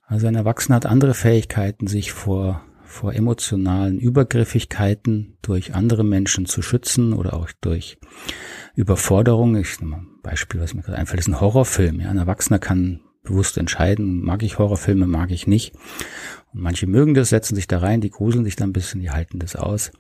Also 0.04 0.28
ein 0.28 0.36
Erwachsener 0.36 0.76
hat 0.76 0.86
andere 0.86 1.16
Fähigkeiten, 1.16 1.88
sich 1.88 2.12
vor, 2.12 2.64
vor 2.94 3.14
emotionalen 3.14 4.00
Übergriffigkeiten 4.00 5.38
durch 5.42 5.74
andere 5.74 6.04
Menschen 6.04 6.46
zu 6.46 6.62
schützen 6.62 7.14
oder 7.14 7.34
auch 7.34 7.50
durch 7.60 7.98
Überforderung. 8.76 9.56
Ich 9.56 9.82
nehme 9.82 9.98
ein 9.98 10.08
Beispiel, 10.22 10.62
was 10.62 10.74
mir 10.74 10.84
gerade 10.84 11.00
einfällt, 11.00 11.20
ist 11.20 11.28
ein 11.28 11.42
Horrorfilm. 11.42 12.00
Ja, 12.00 12.10
ein 12.10 12.18
Erwachsener 12.18 12.60
kann 12.60 13.02
bewusst 13.24 13.58
entscheiden, 13.58 14.24
mag 14.24 14.44
ich 14.44 14.60
Horrorfilme, 14.60 15.08
mag 15.08 15.32
ich 15.32 15.48
nicht. 15.48 15.74
Und 16.54 16.62
manche 16.62 16.88
mögen 16.88 17.14
das, 17.14 17.30
setzen 17.30 17.56
sich 17.56 17.68
da 17.68 17.80
rein, 17.80 18.00
die 18.00 18.12
gruseln 18.12 18.46
sich 18.46 18.56
da 18.56 18.64
ein 18.64 18.74
bisschen, 18.74 19.02
die 19.02 19.12
halten 19.12 19.40
das 19.40 19.56
aus. 19.56 19.92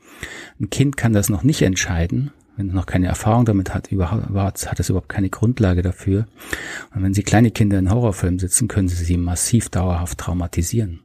Ein 0.59 0.69
Kind 0.69 0.95
kann 0.95 1.13
das 1.13 1.29
noch 1.29 1.43
nicht 1.43 1.61
entscheiden, 1.61 2.31
wenn 2.55 2.67
es 2.67 2.73
noch 2.73 2.85
keine 2.85 3.07
Erfahrung 3.07 3.45
damit 3.45 3.73
hat, 3.73 3.91
überhaupt, 3.91 4.69
hat 4.69 4.79
es 4.79 4.89
überhaupt 4.89 5.09
keine 5.09 5.29
Grundlage 5.29 5.81
dafür. 5.81 6.27
Und 6.93 7.01
wenn 7.01 7.13
Sie 7.13 7.23
kleine 7.23 7.49
Kinder 7.49 7.79
in 7.79 7.89
Horrorfilmen 7.89 8.39
sitzen, 8.39 8.67
können 8.67 8.87
Sie 8.87 9.03
sie 9.03 9.17
massiv 9.17 9.69
dauerhaft 9.69 10.19
traumatisieren. 10.19 10.99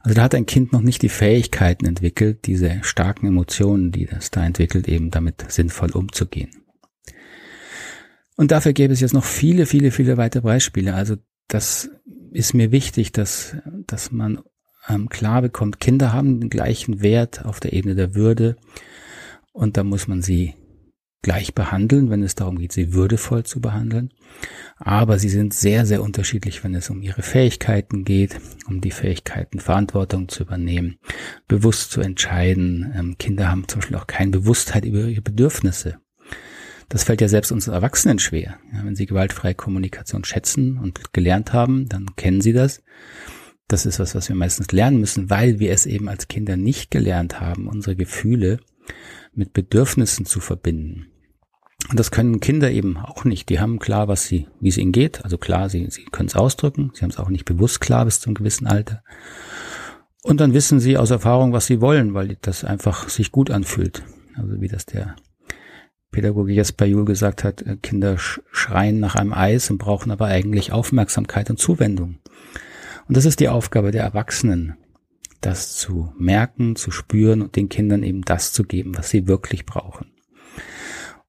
Also 0.00 0.14
da 0.14 0.22
hat 0.22 0.34
ein 0.34 0.46
Kind 0.46 0.72
noch 0.72 0.80
nicht 0.80 1.02
die 1.02 1.08
Fähigkeiten 1.08 1.86
entwickelt, 1.86 2.46
diese 2.46 2.80
starken 2.82 3.26
Emotionen, 3.26 3.92
die 3.92 4.06
das 4.06 4.30
da 4.30 4.44
entwickelt, 4.44 4.88
eben 4.88 5.10
damit 5.10 5.50
sinnvoll 5.50 5.90
umzugehen. 5.92 6.50
Und 8.36 8.50
dafür 8.50 8.72
gäbe 8.72 8.92
es 8.92 9.00
jetzt 9.00 9.14
noch 9.14 9.24
viele, 9.24 9.66
viele, 9.66 9.90
viele 9.90 10.16
weitere 10.16 10.42
Beispiele. 10.42 10.94
Also 10.94 11.16
das 11.48 11.90
ist 12.32 12.54
mir 12.54 12.72
wichtig, 12.72 13.12
dass, 13.12 13.56
dass 13.86 14.10
man 14.10 14.40
ähm, 14.88 15.08
klar 15.08 15.40
bekommt, 15.42 15.80
Kinder 15.80 16.12
haben 16.12 16.40
den 16.40 16.50
gleichen 16.50 17.00
Wert 17.00 17.44
auf 17.44 17.60
der 17.60 17.72
Ebene 17.72 17.94
der 17.94 18.14
Würde 18.14 18.56
und 19.52 19.76
da 19.76 19.84
muss 19.84 20.08
man 20.08 20.20
sie 20.20 20.54
gleich 21.24 21.54
behandeln, 21.54 22.10
wenn 22.10 22.22
es 22.22 22.34
darum 22.34 22.58
geht, 22.58 22.72
sie 22.72 22.92
würdevoll 22.92 23.44
zu 23.44 23.60
behandeln. 23.60 24.10
Aber 24.76 25.18
sie 25.18 25.30
sind 25.30 25.54
sehr, 25.54 25.86
sehr 25.86 26.02
unterschiedlich, 26.02 26.62
wenn 26.62 26.74
es 26.74 26.90
um 26.90 27.00
ihre 27.00 27.22
Fähigkeiten 27.22 28.04
geht, 28.04 28.38
um 28.68 28.80
die 28.82 28.90
Fähigkeiten, 28.90 29.58
Verantwortung 29.58 30.28
zu 30.28 30.42
übernehmen, 30.42 30.98
bewusst 31.48 31.90
zu 31.90 32.02
entscheiden. 32.02 32.92
Ähm, 32.94 33.16
Kinder 33.18 33.50
haben 33.50 33.66
zum 33.66 33.80
Beispiel 33.80 33.96
auch 33.96 34.06
keine 34.06 34.32
Bewusstheit 34.32 34.84
über 34.84 35.06
ihre 35.06 35.22
Bedürfnisse. 35.22 35.96
Das 36.90 37.04
fällt 37.04 37.22
ja 37.22 37.28
selbst 37.28 37.50
uns 37.50 37.68
Erwachsenen 37.68 38.18
schwer. 38.18 38.58
Wenn 38.70 38.94
sie 38.94 39.06
gewaltfreie 39.06 39.54
Kommunikation 39.54 40.24
schätzen 40.24 40.78
und 40.78 41.14
gelernt 41.14 41.54
haben, 41.54 41.88
dann 41.88 42.14
kennen 42.16 42.42
sie 42.42 42.52
das. 42.52 42.82
Das 43.66 43.86
ist 43.86 43.98
was, 43.98 44.14
was 44.14 44.28
wir 44.28 44.36
meistens 44.36 44.70
lernen 44.72 45.00
müssen, 45.00 45.30
weil 45.30 45.58
wir 45.58 45.72
es 45.72 45.86
eben 45.86 46.10
als 46.10 46.28
Kinder 46.28 46.58
nicht 46.58 46.90
gelernt 46.90 47.40
haben, 47.40 47.66
unsere 47.66 47.96
Gefühle 47.96 48.60
mit 49.32 49.54
Bedürfnissen 49.54 50.26
zu 50.26 50.40
verbinden. 50.40 51.06
Und 51.90 51.98
das 51.98 52.10
können 52.10 52.40
Kinder 52.40 52.70
eben 52.70 52.96
auch 52.96 53.24
nicht. 53.24 53.48
Die 53.50 53.60
haben 53.60 53.78
klar, 53.78 54.08
was 54.08 54.24
sie, 54.24 54.48
wie 54.60 54.68
es 54.68 54.78
ihnen 54.78 54.92
geht. 54.92 55.22
Also 55.24 55.36
klar, 55.36 55.68
sie, 55.68 55.90
sie 55.90 56.04
können 56.04 56.28
es 56.28 56.36
ausdrücken. 56.36 56.90
Sie 56.94 57.02
haben 57.02 57.10
es 57.10 57.18
auch 57.18 57.28
nicht 57.28 57.44
bewusst 57.44 57.80
klar 57.80 58.04
bis 58.04 58.20
zum 58.20 58.34
gewissen 58.34 58.66
Alter. 58.66 59.02
Und 60.22 60.40
dann 60.40 60.54
wissen 60.54 60.80
sie 60.80 60.96
aus 60.96 61.10
Erfahrung, 61.10 61.52
was 61.52 61.66
sie 61.66 61.82
wollen, 61.82 62.14
weil 62.14 62.38
das 62.40 62.64
einfach 62.64 63.10
sich 63.10 63.30
gut 63.30 63.50
anfühlt. 63.50 64.02
Also 64.36 64.60
wie 64.60 64.68
das 64.68 64.86
der 64.86 65.16
Pädagoge 66.10 66.52
Jesper 66.52 66.86
Juhl 66.86 67.04
gesagt 67.04 67.44
hat, 67.44 67.60
äh, 67.62 67.76
Kinder 67.76 68.16
schreien 68.18 69.00
nach 69.00 69.16
einem 69.16 69.34
Eis 69.34 69.70
und 69.70 69.78
brauchen 69.78 70.10
aber 70.12 70.26
eigentlich 70.26 70.72
Aufmerksamkeit 70.72 71.50
und 71.50 71.58
Zuwendung. 71.58 72.18
Und 73.08 73.16
das 73.16 73.26
ist 73.26 73.40
die 73.40 73.48
Aufgabe 73.48 73.90
der 73.90 74.04
Erwachsenen, 74.04 74.76
das 75.40 75.76
zu 75.76 76.12
merken, 76.16 76.76
zu 76.76 76.90
spüren 76.90 77.42
und 77.42 77.56
den 77.56 77.68
Kindern 77.68 78.02
eben 78.02 78.22
das 78.22 78.52
zu 78.52 78.62
geben, 78.62 78.96
was 78.96 79.10
sie 79.10 79.26
wirklich 79.26 79.66
brauchen. 79.66 80.13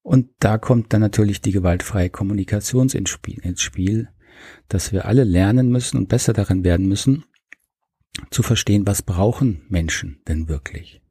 Und 0.05 0.29
da 0.37 0.59
kommt 0.59 0.93
dann 0.93 1.01
natürlich 1.01 1.41
die 1.41 1.51
gewaltfreie 1.51 2.11
Kommunikation 2.11 2.89
ins 2.89 3.09
Spiel, 3.59 4.09
dass 4.67 4.91
wir 4.91 5.05
alle 5.05 5.23
lernen 5.23 5.69
müssen 5.69 5.97
und 5.97 6.09
besser 6.09 6.31
darin 6.31 6.63
werden 6.63 6.87
müssen, 6.87 7.25
zu 8.29 8.43
verstehen, 8.43 8.85
was 8.85 9.01
brauchen 9.01 9.63
Menschen 9.67 10.21
denn 10.27 10.47
wirklich. 10.47 11.01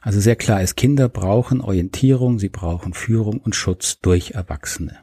Also 0.00 0.18
sehr 0.18 0.36
klar 0.36 0.62
ist, 0.62 0.78
Kinder 0.78 1.10
brauchen 1.10 1.60
Orientierung, 1.60 2.38
sie 2.38 2.48
brauchen 2.48 2.94
Führung 2.94 3.38
und 3.38 3.54
Schutz 3.54 3.98
durch 4.00 4.30
Erwachsene. 4.30 5.00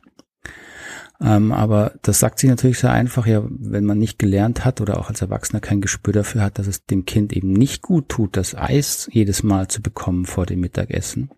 Ähm, 1.22 1.52
aber 1.52 1.94
das 2.02 2.20
sagt 2.20 2.40
sich 2.40 2.50
natürlich 2.50 2.80
sehr 2.80 2.92
einfach, 2.92 3.28
ja, 3.28 3.44
wenn 3.48 3.86
man 3.86 4.00
nicht 4.00 4.18
gelernt 4.18 4.66
hat 4.66 4.82
oder 4.82 4.98
auch 4.98 5.10
als 5.10 5.22
Erwachsener 5.22 5.60
kein 5.60 5.82
Gespür 5.82 6.14
dafür 6.14 6.42
hat, 6.42 6.58
dass 6.58 6.66
es 6.66 6.88
dem 6.88 7.06
Kind 7.06 7.32
eben 7.32 7.54
nicht 7.54 7.84
gut 7.84 8.10
tut, 8.10 8.36
das 8.36 8.56
Eis 8.56 9.08
jedes 9.12 9.44
Mal 9.44 9.68
zu 9.68 9.84
bekommen 9.84 10.26
vor 10.26 10.48
dem 10.48 10.62
Mittagessen, 10.62 11.30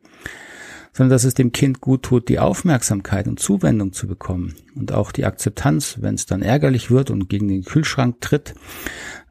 sondern 0.94 1.12
dass 1.12 1.24
es 1.24 1.34
dem 1.34 1.52
Kind 1.52 1.82
gut 1.82 2.04
tut, 2.04 2.30
die 2.30 2.40
Aufmerksamkeit 2.40 3.28
und 3.28 3.40
Zuwendung 3.40 3.94
zu 3.94 4.08
bekommen 4.08 4.56
und 4.76 4.92
auch 4.92 5.12
die 5.12 5.26
Akzeptanz, 5.26 5.98
wenn 6.02 6.16
es 6.16 6.26
dann 6.26 6.42
ärgerlich 6.42 6.92
wird 6.92 7.12
und 7.12 7.30
gegen 7.30 7.48
den 7.48 7.64
Kühlschrank 7.64 8.22
tritt, 8.22 8.56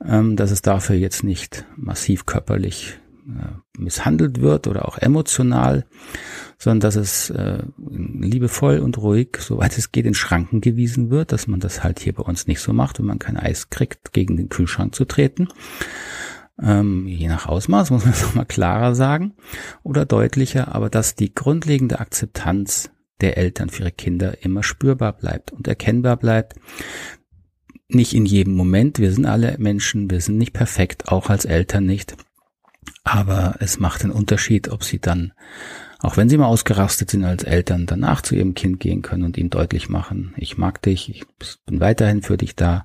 ähm, 0.05 0.37
dass 0.37 0.51
es 0.51 0.63
dafür 0.63 0.97
jetzt 0.97 1.25
nicht 1.25 1.65
massiv 1.77 2.27
körperlich 2.27 2.99
äh, 3.29 3.79
misshandelt 3.79 4.41
wird 4.41 4.67
oder 4.67 4.89
auch 4.89 4.99
emotional, 4.99 5.85
sondern 6.59 6.81
dass 6.81 6.97
es 6.97 7.31
äh, 7.31 7.63
liebevoll 7.77 8.79
und 8.79 8.99
ruhig, 8.99 9.37
soweit 9.39 9.77
es 9.77 9.93
geht, 9.93 10.07
in 10.07 10.15
Schranken 10.15 10.61
gewiesen 10.61 11.11
wird, 11.11 11.33
dass 11.33 11.47
man 11.47 11.61
das 11.61 11.85
halt 11.85 12.01
hier 12.01 12.15
bei 12.15 12.23
uns 12.23 12.47
nicht 12.47 12.61
so 12.61 12.73
macht, 12.73 12.99
wenn 12.99 13.07
man 13.07 13.19
kein 13.19 13.37
Eis 13.37 13.71
kriegt, 13.71 14.13
gegen 14.13 14.37
den 14.37 14.49
Kühlschrank 14.49 14.95
zu 14.95 15.05
treten. 15.05 15.49
Ähm, 16.61 17.07
je 17.07 17.29
nach 17.29 17.47
Ausmaß 17.47 17.91
muss 17.91 18.05
man 18.05 18.15
es 18.15 18.23
nochmal 18.27 18.47
klarer 18.47 18.95
sagen 18.95 19.35
oder 19.83 20.05
deutlicher, 20.05 20.75
aber 20.75 20.91
dass 20.91 21.15
die 21.15 21.35
grundlegende 21.35 22.01
Akzeptanz 22.01 22.91
der 23.21 23.37
Eltern 23.37 23.69
für 23.69 23.83
ihre 23.83 23.93
Kinder 23.93 24.43
immer 24.45 24.63
spürbar 24.63 25.13
bleibt 25.13 25.53
und 25.53 25.67
erkennbar 25.69 26.17
bleibt. 26.17 26.55
Nicht 27.89 28.15
in 28.15 28.27
jedem 28.27 28.55
Moment, 28.55 28.99
wir 28.99 29.13
sind 29.13 29.27
alle 29.27 29.57
Menschen, 29.59 30.11
wir 30.11 30.21
sind 30.21 30.37
nicht 30.37 30.53
perfekt, 30.53 31.09
auch 31.09 31.31
als 31.31 31.45
Eltern 31.45 31.87
nicht. 31.87 32.17
Aber 33.03 33.57
es 33.61 33.81
macht 33.81 34.05
einen 34.05 34.13
Unterschied, 34.13 34.69
ob 34.69 34.85
sie 34.85 34.99
dann, 34.99 35.33
auch 36.01 36.17
wenn 36.17 36.29
sie 36.29 36.37
mal 36.37 36.47
ausgerastet 36.47 37.11
sind 37.11 37.25
als 37.25 37.45
Eltern, 37.45 37.87
danach 37.87 38.21
zu 38.21 38.35
ihrem 38.35 38.55
Kind 38.55 38.79
gehen 38.81 39.01
können 39.03 39.25
und 39.25 39.39
ihm 39.39 39.49
deutlich 39.49 39.89
machen, 39.89 40.35
ich 40.37 40.59
mag 40.59 40.83
dich, 40.83 41.09
ich 41.09 41.25
bin 41.65 41.81
weiterhin 41.81 42.23
für 42.23 42.37
dich 42.37 42.55
da 42.55 42.85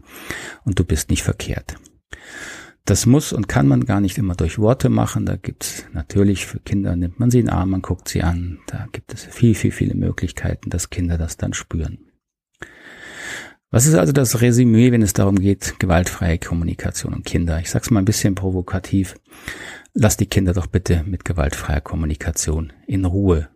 und 0.64 0.80
du 0.80 0.86
bist 0.86 1.10
nicht 1.10 1.24
verkehrt. 1.24 1.76
Das 2.86 3.06
muss 3.06 3.32
und 3.32 3.48
kann 3.48 3.68
man 3.68 3.86
gar 3.86 4.02
nicht 4.02 4.18
immer 4.18 4.36
durch 4.36 4.60
Worte 4.60 4.90
machen. 4.90 5.26
Da 5.26 5.38
gibt's 5.38 5.86
natürlich 5.94 6.46
für 6.46 6.60
Kinder, 6.60 6.98
nimmt 6.98 7.18
man 7.20 7.32
sie 7.32 7.40
in 7.40 7.46
den 7.46 7.54
Arm, 7.54 7.70
man 7.70 7.82
guckt 7.82 8.10
sie 8.10 8.24
an. 8.24 8.60
Da 8.68 8.88
gibt 8.92 9.14
es 9.14 9.24
viel, 9.24 9.56
viel, 9.56 9.72
viele 9.72 9.96
Möglichkeiten, 9.96 10.70
dass 10.70 10.90
Kinder 10.90 11.18
das 11.18 11.38
dann 11.38 11.54
spüren. 11.54 12.00
Was 13.72 13.88
ist 13.88 13.96
also 13.96 14.12
das 14.12 14.42
Resümee, 14.42 14.92
wenn 14.92 15.02
es 15.02 15.14
darum 15.14 15.40
geht, 15.40 15.80
gewaltfreie 15.80 16.38
Kommunikation 16.38 17.14
und 17.14 17.26
Kinder? 17.26 17.60
Ich 17.60 17.72
sag's 17.72 17.90
mal 17.90 18.02
ein 18.02 18.06
bisschen 18.06 18.36
provokativ. 18.36 19.16
Lass 19.94 20.18
die 20.18 20.28
Kinder 20.28 20.54
doch 20.54 20.68
bitte 20.68 21.04
mit 21.06 21.24
gewaltfreier 21.24 21.82
Kommunikation 21.82 22.74
in 22.86 23.06
Ruhe. 23.06 23.50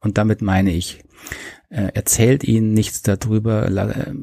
Und 0.00 0.16
damit 0.16 0.42
meine 0.42 0.72
ich, 0.72 1.02
erzählt 1.74 2.44
ihnen 2.44 2.72
nichts 2.72 3.02
darüber, 3.02 3.68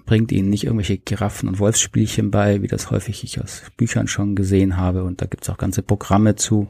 bringt 0.05 0.31
ihnen 0.31 0.49
nicht 0.49 0.63
irgendwelche 0.63 0.97
Giraffen 0.97 1.49
und 1.49 1.59
Wolfsspielchen 1.59 2.31
bei, 2.31 2.61
wie 2.61 2.67
das 2.67 2.91
häufig 2.91 3.23
ich 3.23 3.41
aus 3.41 3.63
Büchern 3.75 4.07
schon 4.07 4.35
gesehen 4.35 4.77
habe. 4.77 5.03
Und 5.03 5.21
da 5.21 5.25
gibt's 5.25 5.49
auch 5.49 5.57
ganze 5.57 5.81
Programme 5.83 6.35
zu. 6.35 6.69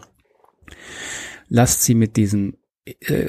Lasst 1.50 1.84
sie 1.84 1.94
mit 1.94 2.18
diesem 2.18 2.56
äh, 2.86 3.28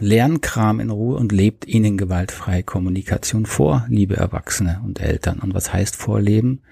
Lernkram 0.00 0.80
in 0.80 0.90
Ruhe 0.90 1.16
und 1.16 1.30
lebt 1.30 1.68
ihnen 1.68 1.96
gewaltfreie 1.96 2.64
Kommunikation 2.64 3.46
vor, 3.46 3.86
liebe 3.88 4.16
Erwachsene 4.16 4.80
und 4.84 5.00
Eltern. 5.00 5.38
Und 5.38 5.54
was 5.54 5.72
heißt 5.72 5.94
vorleben? 5.94 6.62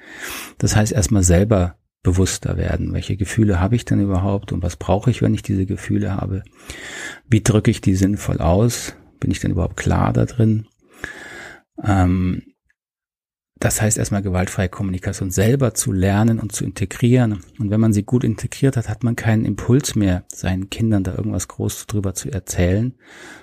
Das 0.58 0.74
heißt 0.74 0.92
erstmal 0.92 1.22
selber 1.22 1.76
bewusster 2.02 2.56
werden. 2.56 2.92
Welche 2.94 3.16
Gefühle 3.16 3.60
habe 3.60 3.76
ich 3.76 3.84
denn 3.84 4.00
überhaupt 4.00 4.52
und 4.52 4.62
was 4.62 4.76
brauche 4.76 5.10
ich, 5.10 5.22
wenn 5.22 5.34
ich 5.34 5.42
diese 5.42 5.66
Gefühle 5.66 6.16
habe? 6.16 6.42
Wie 7.28 7.42
drücke 7.42 7.70
ich 7.70 7.80
die 7.80 7.94
sinnvoll 7.94 8.38
aus? 8.38 8.94
Bin 9.20 9.30
ich 9.30 9.40
denn 9.40 9.52
überhaupt 9.52 9.76
klar 9.76 10.12
da 10.12 10.24
drin? 10.24 10.66
Ähm, 11.84 12.42
das 13.60 13.82
heißt 13.82 13.98
erstmal 13.98 14.22
gewaltfreie 14.22 14.70
Kommunikation 14.70 15.30
selber 15.30 15.74
zu 15.74 15.92
lernen 15.92 16.40
und 16.40 16.52
zu 16.52 16.64
integrieren. 16.64 17.40
Und 17.58 17.70
wenn 17.70 17.80
man 17.80 17.92
sie 17.92 18.04
gut 18.04 18.24
integriert 18.24 18.78
hat, 18.78 18.88
hat 18.88 19.04
man 19.04 19.16
keinen 19.16 19.44
Impuls 19.44 19.94
mehr, 19.94 20.24
seinen 20.32 20.70
Kindern 20.70 21.04
da 21.04 21.14
irgendwas 21.14 21.46
groß 21.46 21.86
drüber 21.86 22.14
zu 22.14 22.30
erzählen, 22.30 22.94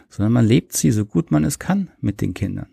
sondern 0.09 0.33
man 0.33 0.45
lebt 0.45 0.73
sie 0.73 0.89
so 0.89 1.05
gut 1.05 1.29
man 1.29 1.43
es 1.43 1.59
kann 1.59 1.91
mit 2.01 2.19
den 2.21 2.33
Kindern. 2.33 2.69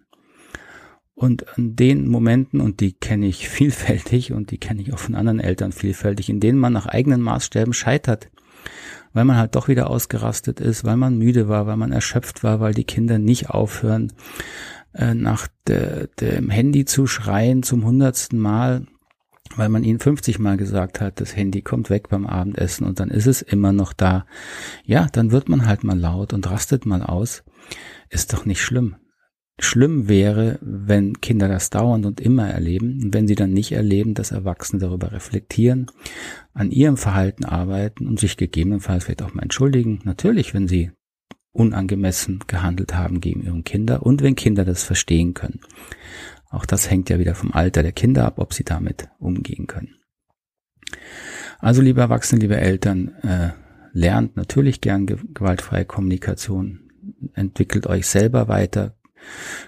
Und 1.12 1.56
an 1.56 1.76
den 1.76 2.08
Momenten, 2.08 2.62
und 2.62 2.80
die 2.80 2.92
kenne 2.92 3.26
ich 3.26 3.48
vielfältig 3.50 4.32
und 4.32 4.50
die 4.50 4.58
kenne 4.58 4.80
ich 4.80 4.94
auch 4.94 4.98
von 4.98 5.14
anderen 5.14 5.40
Eltern 5.40 5.72
vielfältig, 5.72 6.30
in 6.30 6.40
denen 6.40 6.58
man 6.58 6.72
nach 6.72 6.86
eigenen 6.86 7.20
Maßstäben 7.20 7.74
scheitert, 7.74 8.30
weil 9.14 9.24
man 9.24 9.36
halt 9.36 9.54
doch 9.54 9.68
wieder 9.68 9.88
ausgerastet 9.88 10.60
ist, 10.60 10.84
weil 10.84 10.96
man 10.96 11.16
müde 11.16 11.48
war, 11.48 11.66
weil 11.66 11.76
man 11.78 11.92
erschöpft 11.92 12.44
war, 12.44 12.60
weil 12.60 12.74
die 12.74 12.84
Kinder 12.84 13.18
nicht 13.18 13.48
aufhören, 13.48 14.12
äh, 14.92 15.14
nach 15.14 15.48
de, 15.66 16.08
dem 16.20 16.50
Handy 16.50 16.84
zu 16.84 17.06
schreien 17.06 17.62
zum 17.62 17.84
hundertsten 17.84 18.38
Mal, 18.38 18.86
weil 19.56 19.68
man 19.68 19.84
ihnen 19.84 20.00
50 20.00 20.38
Mal 20.38 20.56
gesagt 20.56 21.00
hat, 21.00 21.20
das 21.20 21.36
Handy 21.36 21.62
kommt 21.62 21.90
weg 21.90 22.08
beim 22.08 22.26
Abendessen 22.26 22.86
und 22.86 23.00
dann 23.00 23.10
ist 23.10 23.26
es 23.26 23.40
immer 23.40 23.72
noch 23.72 23.92
da. 23.92 24.26
Ja, 24.84 25.06
dann 25.12 25.30
wird 25.30 25.48
man 25.48 25.66
halt 25.66 25.84
mal 25.84 25.98
laut 25.98 26.32
und 26.32 26.50
rastet 26.50 26.84
mal 26.84 27.02
aus. 27.02 27.44
Ist 28.10 28.32
doch 28.32 28.44
nicht 28.44 28.62
schlimm. 28.62 28.96
Schlimm 29.60 30.08
wäre, 30.08 30.58
wenn 30.62 31.20
Kinder 31.20 31.46
das 31.46 31.70
dauernd 31.70 32.06
und 32.06 32.20
immer 32.20 32.48
erleben 32.48 33.14
wenn 33.14 33.28
sie 33.28 33.36
dann 33.36 33.52
nicht 33.52 33.72
erleben, 33.72 34.14
dass 34.14 34.32
Erwachsene 34.32 34.80
darüber 34.80 35.12
reflektieren, 35.12 35.90
an 36.54 36.72
ihrem 36.72 36.96
Verhalten 36.96 37.44
arbeiten 37.44 38.08
und 38.08 38.18
sich 38.18 38.36
gegebenenfalls 38.36 39.04
vielleicht 39.04 39.22
auch 39.22 39.32
mal 39.32 39.42
entschuldigen. 39.42 40.00
Natürlich, 40.04 40.54
wenn 40.54 40.66
sie 40.66 40.90
unangemessen 41.52 42.40
gehandelt 42.48 42.96
haben 42.96 43.20
gegen 43.20 43.44
ihre 43.44 43.62
Kinder 43.62 44.04
und 44.04 44.22
wenn 44.22 44.34
Kinder 44.34 44.64
das 44.64 44.82
verstehen 44.82 45.34
können. 45.34 45.60
Auch 46.50 46.66
das 46.66 46.90
hängt 46.90 47.08
ja 47.10 47.18
wieder 47.18 47.34
vom 47.34 47.52
Alter 47.52 47.82
der 47.82 47.92
Kinder 47.92 48.26
ab, 48.26 48.38
ob 48.38 48.54
sie 48.54 48.64
damit 48.64 49.08
umgehen 49.18 49.66
können. 49.68 49.94
Also 51.60 51.80
liebe 51.80 52.00
Erwachsene, 52.00 52.40
liebe 52.40 52.56
Eltern, 52.56 53.14
äh, 53.22 53.50
lernt 53.92 54.36
natürlich 54.36 54.80
gern 54.80 55.06
gewaltfreie 55.06 55.84
Kommunikation, 55.84 56.90
entwickelt 57.34 57.86
euch 57.86 58.06
selber 58.06 58.48
weiter, 58.48 58.96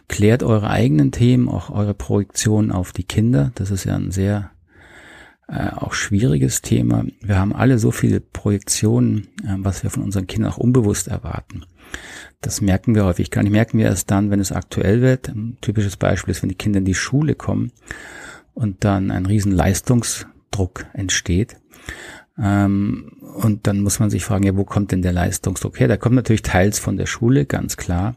klärt 0.08 0.42
eure 0.42 0.70
eigenen 0.70 1.12
Themen, 1.12 1.48
auch 1.48 1.70
eure 1.70 1.94
Projektionen 1.94 2.72
auf 2.72 2.92
die 2.92 3.04
Kinder. 3.04 3.52
Das 3.54 3.70
ist 3.70 3.84
ja 3.84 3.96
ein 3.96 4.10
sehr 4.10 4.50
äh, 5.48 5.70
auch 5.70 5.92
schwieriges 5.92 6.62
Thema. 6.62 7.04
Wir 7.20 7.38
haben 7.38 7.54
alle 7.54 7.78
so 7.78 7.90
viele 7.90 8.20
Projektionen, 8.20 9.28
äh, 9.44 9.54
was 9.58 9.82
wir 9.82 9.90
von 9.90 10.02
unseren 10.02 10.26
Kindern 10.26 10.52
auch 10.52 10.58
unbewusst 10.58 11.08
erwarten. 11.08 11.62
Das 12.40 12.60
merken 12.60 12.94
wir 12.94 13.04
häufig 13.04 13.30
gar 13.30 13.42
nicht. 13.42 13.52
Merken 13.52 13.78
wir 13.78 13.86
erst 13.86 14.10
dann, 14.10 14.30
wenn 14.30 14.40
es 14.40 14.52
aktuell 14.52 15.00
wird. 15.00 15.28
Ein 15.28 15.56
typisches 15.60 15.96
Beispiel 15.96 16.32
ist, 16.32 16.42
wenn 16.42 16.48
die 16.48 16.56
Kinder 16.56 16.78
in 16.78 16.84
die 16.84 16.94
Schule 16.94 17.34
kommen 17.34 17.72
und 18.54 18.84
dann 18.84 19.10
ein 19.10 19.26
riesen 19.26 19.52
Leistungsdruck 19.52 20.86
entsteht. 20.92 21.56
Ähm, 22.38 23.12
und 23.36 23.66
dann 23.66 23.80
muss 23.80 24.00
man 24.00 24.10
sich 24.10 24.24
fragen, 24.24 24.44
ja, 24.44 24.56
wo 24.56 24.64
kommt 24.64 24.92
denn 24.92 25.02
der 25.02 25.12
Leistungsdruck 25.12 25.78
her? 25.78 25.88
Der 25.88 25.98
kommt 25.98 26.16
natürlich 26.16 26.42
teils 26.42 26.78
von 26.78 26.96
der 26.96 27.06
Schule, 27.06 27.46
ganz 27.46 27.76
klar, 27.76 28.16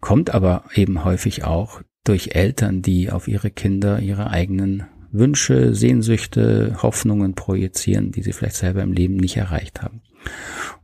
kommt 0.00 0.34
aber 0.34 0.64
eben 0.74 1.04
häufig 1.04 1.44
auch 1.44 1.82
durch 2.04 2.34
Eltern, 2.34 2.82
die 2.82 3.10
auf 3.10 3.28
ihre 3.28 3.50
Kinder 3.50 4.00
ihre 4.00 4.30
eigenen 4.30 4.84
Wünsche, 5.12 5.74
Sehnsüchte, 5.74 6.76
Hoffnungen 6.82 7.34
projizieren, 7.34 8.12
die 8.12 8.22
sie 8.22 8.32
vielleicht 8.32 8.56
selber 8.56 8.82
im 8.82 8.92
Leben 8.92 9.16
nicht 9.16 9.36
erreicht 9.36 9.82
haben. 9.82 10.00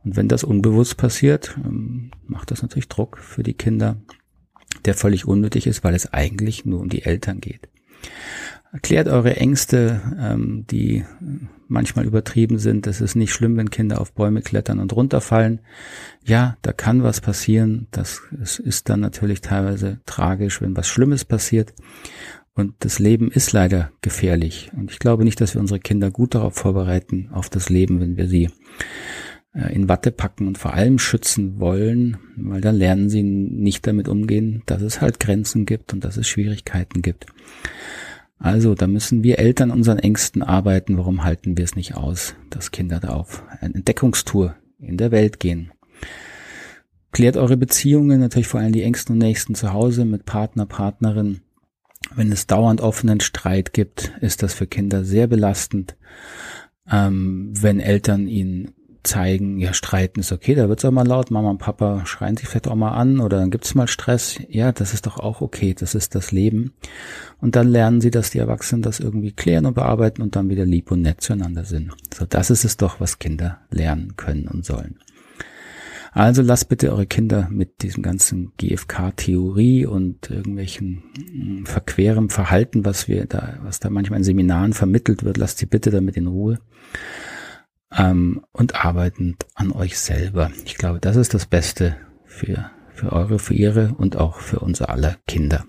Und 0.03 0.15
wenn 0.15 0.27
das 0.27 0.43
unbewusst 0.43 0.97
passiert, 0.97 1.57
ähm, 1.65 2.11
macht 2.27 2.51
das 2.51 2.61
natürlich 2.61 2.89
Druck 2.89 3.17
für 3.17 3.43
die 3.43 3.55
Kinder, 3.55 3.97
der 4.85 4.93
völlig 4.93 5.25
unnötig 5.25 5.65
ist, 5.65 5.83
weil 5.83 5.95
es 5.95 6.13
eigentlich 6.13 6.65
nur 6.65 6.79
um 6.79 6.89
die 6.89 7.03
Eltern 7.03 7.41
geht. 7.41 7.69
Erklärt 8.71 9.07
eure 9.07 9.35
Ängste, 9.35 10.01
ähm, 10.19 10.65
die 10.69 11.03
manchmal 11.67 12.05
übertrieben 12.05 12.59
sind. 12.59 12.87
Es 12.87 13.01
ist 13.01 13.15
nicht 13.15 13.31
schlimm, 13.31 13.57
wenn 13.57 13.69
Kinder 13.69 14.01
auf 14.01 14.13
Bäume 14.13 14.41
klettern 14.41 14.79
und 14.79 14.93
runterfallen. 14.95 15.61
Ja, 16.23 16.57
da 16.61 16.73
kann 16.73 17.03
was 17.03 17.21
passieren. 17.21 17.87
Das 17.91 18.21
ist 18.31 18.89
dann 18.89 18.99
natürlich 18.99 19.41
teilweise 19.41 19.99
tragisch, 20.05 20.61
wenn 20.61 20.75
was 20.75 20.87
Schlimmes 20.87 21.25
passiert. 21.25 21.73
Und 22.53 22.73
das 22.79 22.99
Leben 22.99 23.31
ist 23.31 23.53
leider 23.53 23.91
gefährlich. 24.01 24.71
Und 24.75 24.91
ich 24.91 24.99
glaube 24.99 25.23
nicht, 25.23 25.39
dass 25.39 25.53
wir 25.53 25.61
unsere 25.61 25.79
Kinder 25.79 26.11
gut 26.11 26.35
darauf 26.35 26.55
vorbereiten, 26.55 27.29
auf 27.31 27.49
das 27.49 27.69
Leben, 27.69 28.01
wenn 28.01 28.17
wir 28.17 28.27
sie 28.27 28.49
äh, 29.53 29.73
in 29.73 29.87
Watte 29.87 30.11
packen 30.11 30.47
und 30.47 30.57
vor 30.57 30.73
allem 30.73 30.99
schützen 30.99 31.59
wollen, 31.59 32.17
weil 32.35 32.61
dann 32.61 32.75
lernen 32.75 33.09
sie 33.09 33.23
nicht 33.23 33.87
damit 33.87 34.07
umgehen, 34.07 34.61
dass 34.65 34.81
es 34.81 35.01
halt 35.01 35.19
Grenzen 35.19 35.65
gibt 35.65 35.93
und 35.93 36.03
dass 36.03 36.17
es 36.17 36.27
Schwierigkeiten 36.27 37.01
gibt. 37.01 37.27
Also, 38.39 38.73
da 38.73 38.87
müssen 38.87 39.21
wir 39.21 39.37
Eltern 39.37 39.69
unseren 39.69 39.99
Ängsten 39.99 40.41
arbeiten. 40.41 40.97
Warum 40.97 41.23
halten 41.23 41.57
wir 41.57 41.65
es 41.65 41.75
nicht 41.75 41.95
aus, 41.95 42.35
dass 42.49 42.71
Kinder 42.71 43.01
da 43.01 43.09
auf 43.09 43.43
eine 43.59 43.75
Entdeckungstour 43.75 44.55
in 44.79 44.95
der 44.95 45.11
Welt 45.11 45.39
gehen? 45.41 45.71
Klärt 47.11 47.35
eure 47.35 47.57
Beziehungen, 47.57 48.21
natürlich 48.21 48.47
vor 48.47 48.61
allem 48.61 48.71
die 48.71 48.83
Ängsten 48.83 49.13
und 49.13 49.19
Nächsten 49.19 49.55
zu 49.55 49.73
Hause 49.73 50.05
mit 50.05 50.25
Partner, 50.25 50.65
Partnerin. 50.65 51.41
Wenn 52.15 52.31
es 52.31 52.47
dauernd 52.47 52.79
offenen 52.79 53.19
Streit 53.19 53.73
gibt, 53.73 54.13
ist 54.21 54.41
das 54.41 54.53
für 54.53 54.67
Kinder 54.67 55.03
sehr 55.03 55.27
belastend. 55.27 55.97
Ähm, 56.89 57.51
wenn 57.53 57.81
Eltern 57.81 58.27
ihnen 58.27 58.73
zeigen, 59.03 59.59
ja, 59.59 59.73
streiten 59.73 60.19
ist 60.19 60.31
okay, 60.31 60.55
da 60.55 60.67
wird's 60.69 60.83
auch 60.85 60.91
mal 60.91 61.07
laut, 61.07 61.31
Mama 61.31 61.49
und 61.49 61.59
Papa 61.59 62.05
schreien 62.05 62.37
sich 62.37 62.47
vielleicht 62.47 62.67
auch 62.67 62.75
mal 62.75 62.91
an 62.91 63.19
oder 63.19 63.39
dann 63.39 63.51
gibt's 63.51 63.75
mal 63.75 63.87
Stress. 63.87 64.39
Ja, 64.49 64.71
das 64.71 64.93
ist 64.93 65.05
doch 65.05 65.19
auch 65.19 65.41
okay, 65.41 65.73
das 65.73 65.95
ist 65.95 66.15
das 66.15 66.31
Leben. 66.31 66.73
Und 67.39 67.55
dann 67.55 67.67
lernen 67.67 68.01
sie, 68.01 68.11
dass 68.11 68.31
die 68.31 68.39
Erwachsenen 68.39 68.81
das 68.81 68.99
irgendwie 68.99 69.31
klären 69.31 69.65
und 69.65 69.75
bearbeiten 69.75 70.21
und 70.21 70.35
dann 70.35 70.49
wieder 70.49 70.65
lieb 70.65 70.91
und 70.91 71.01
nett 71.01 71.21
zueinander 71.21 71.63
sind. 71.63 71.91
So, 72.13 72.25
das 72.25 72.49
ist 72.49 72.65
es 72.65 72.77
doch, 72.77 72.99
was 72.99 73.19
Kinder 73.19 73.59
lernen 73.71 74.15
können 74.17 74.47
und 74.47 74.65
sollen. 74.65 74.99
Also 76.11 76.41
lasst 76.41 76.69
bitte 76.69 76.91
eure 76.91 77.05
Kinder 77.05 77.47
mit 77.51 77.83
diesem 77.83 78.01
ganzen 78.01 78.51
GFK-Theorie 78.57 79.85
und 79.85 80.29
irgendwelchen 80.29 81.03
hm, 81.15 81.65
verquerem 81.65 82.29
Verhalten, 82.29 82.83
was 82.83 83.07
wir 83.07 83.25
da, 83.25 83.59
was 83.61 83.79
da 83.79 83.89
manchmal 83.89 84.19
in 84.19 84.23
Seminaren 84.23 84.73
vermittelt 84.73 85.23
wird, 85.23 85.37
lasst 85.37 85.59
sie 85.59 85.67
bitte 85.67 85.91
damit 85.91 86.17
in 86.17 86.27
Ruhe 86.27 86.59
ähm, 87.95 88.45
und 88.51 88.83
arbeitend 88.83 89.45
an 89.55 89.71
euch 89.71 89.97
selber. 89.97 90.51
Ich 90.65 90.75
glaube, 90.75 90.99
das 90.99 91.15
ist 91.15 91.33
das 91.33 91.45
Beste 91.45 91.95
für, 92.25 92.69
für 92.93 93.11
eure, 93.11 93.39
für 93.39 93.53
ihre 93.53 93.93
und 93.95 94.17
auch 94.17 94.37
für 94.37 94.59
unser 94.59 94.89
aller 94.89 95.17
Kinder. 95.27 95.65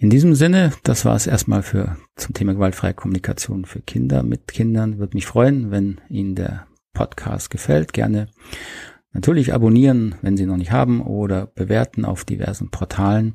In 0.00 0.10
diesem 0.10 0.36
Sinne, 0.36 0.72
das 0.84 1.04
war 1.04 1.16
es 1.16 1.26
erstmal 1.26 1.62
für 1.62 1.96
zum 2.14 2.32
Thema 2.32 2.54
gewaltfreie 2.54 2.94
Kommunikation 2.94 3.64
für 3.64 3.80
Kinder 3.80 4.22
mit 4.22 4.46
Kindern. 4.46 4.98
Würde 4.98 5.16
mich 5.16 5.26
freuen, 5.26 5.72
wenn 5.72 6.00
Ihnen 6.08 6.36
der 6.36 6.68
Podcast 6.92 7.50
gefällt. 7.50 7.92
Gerne 7.92 8.28
natürlich 9.12 9.52
abonnieren, 9.52 10.14
wenn 10.22 10.36
Sie 10.36 10.46
noch 10.46 10.56
nicht 10.56 10.70
haben, 10.70 11.00
oder 11.00 11.46
bewerten 11.46 12.04
auf 12.04 12.24
diversen 12.24 12.70
Portalen. 12.70 13.34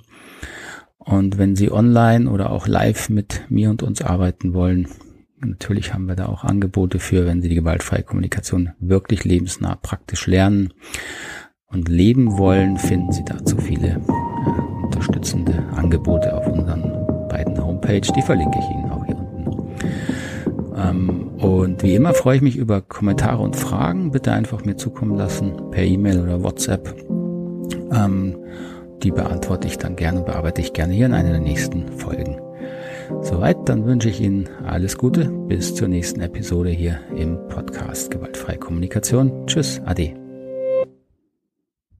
Und 0.98 1.38
wenn 1.38 1.58
Sie 1.58 1.70
online 1.70 2.30
oder 2.30 2.50
auch 2.50 2.66
live 2.66 3.10
mit 3.10 3.42
mir 3.50 3.70
und 3.70 3.84
uns 3.84 4.02
arbeiten 4.02 4.54
wollen, 4.54 4.88
Natürlich 5.46 5.94
haben 5.94 6.08
wir 6.08 6.16
da 6.16 6.28
auch 6.28 6.44
Angebote 6.44 7.00
für, 7.00 7.26
wenn 7.26 7.42
Sie 7.42 7.50
die 7.50 7.56
gewaltfreie 7.56 8.04
Kommunikation 8.04 8.72
wirklich 8.80 9.24
lebensnah 9.26 9.76
praktisch 9.76 10.28
lernen 10.28 10.74
und 11.68 11.90
leben 11.90 12.38
wollen, 12.38 12.78
finden 12.78 13.12
Sie 13.12 13.26
dazu 13.26 13.58
viele 13.58 13.88
äh, 13.88 14.86
unterstützende 14.86 15.64
Angebote 15.76 16.34
auf 16.34 16.48
unseren 16.48 17.28
beiden 17.28 17.62
Homepage. 17.64 18.02
Die 18.02 18.22
verlinke 18.22 18.60
ich 18.60 18.70
Ihnen 18.70 18.92
auch 18.92 19.06
hier 19.06 19.18
unten. 19.18 19.74
Ähm, 20.76 21.28
und 21.40 21.84
wie 21.84 21.96
immer 21.96 22.14
freue 22.14 22.38
ich 22.38 22.42
mich 22.42 22.56
über 22.56 22.82
Kommentare 22.82 23.42
und 23.42 23.56
Fragen. 23.56 24.12
Bitte 24.12 24.32
einfach 24.32 24.64
mir 24.64 24.78
zukommen 24.78 25.18
lassen 25.18 25.72
per 25.72 25.84
E-Mail 25.84 26.22
oder 26.22 26.44
WhatsApp. 26.44 26.96
Ähm, 27.92 28.38
die 29.02 29.12
beantworte 29.12 29.68
ich 29.68 29.78
dann 29.78 29.96
gerne, 29.96 30.22
bearbeite 30.22 30.62
ich 30.62 30.74
gerne 30.74 30.94
hier 30.94 31.08
in 31.08 31.14
einer 31.14 31.32
der 31.32 31.40
nächsten 31.40 31.90
Folgen. 31.98 32.40
Soweit, 33.22 33.58
dann 33.70 33.86
wünsche 33.86 34.10
ich 34.10 34.22
Ihnen 34.22 34.50
alles 34.66 34.98
Gute. 34.98 35.26
Bis 35.26 35.76
zur 35.76 35.88
nächsten 35.88 36.22
Episode 36.22 36.70
hier 36.70 37.00
im 37.16 37.38
Podcast 37.48 38.12
Gewaltfreie 38.12 38.58
Kommunikation. 38.58 39.48
Tschüss, 39.48 39.82
Ade. 39.86 40.23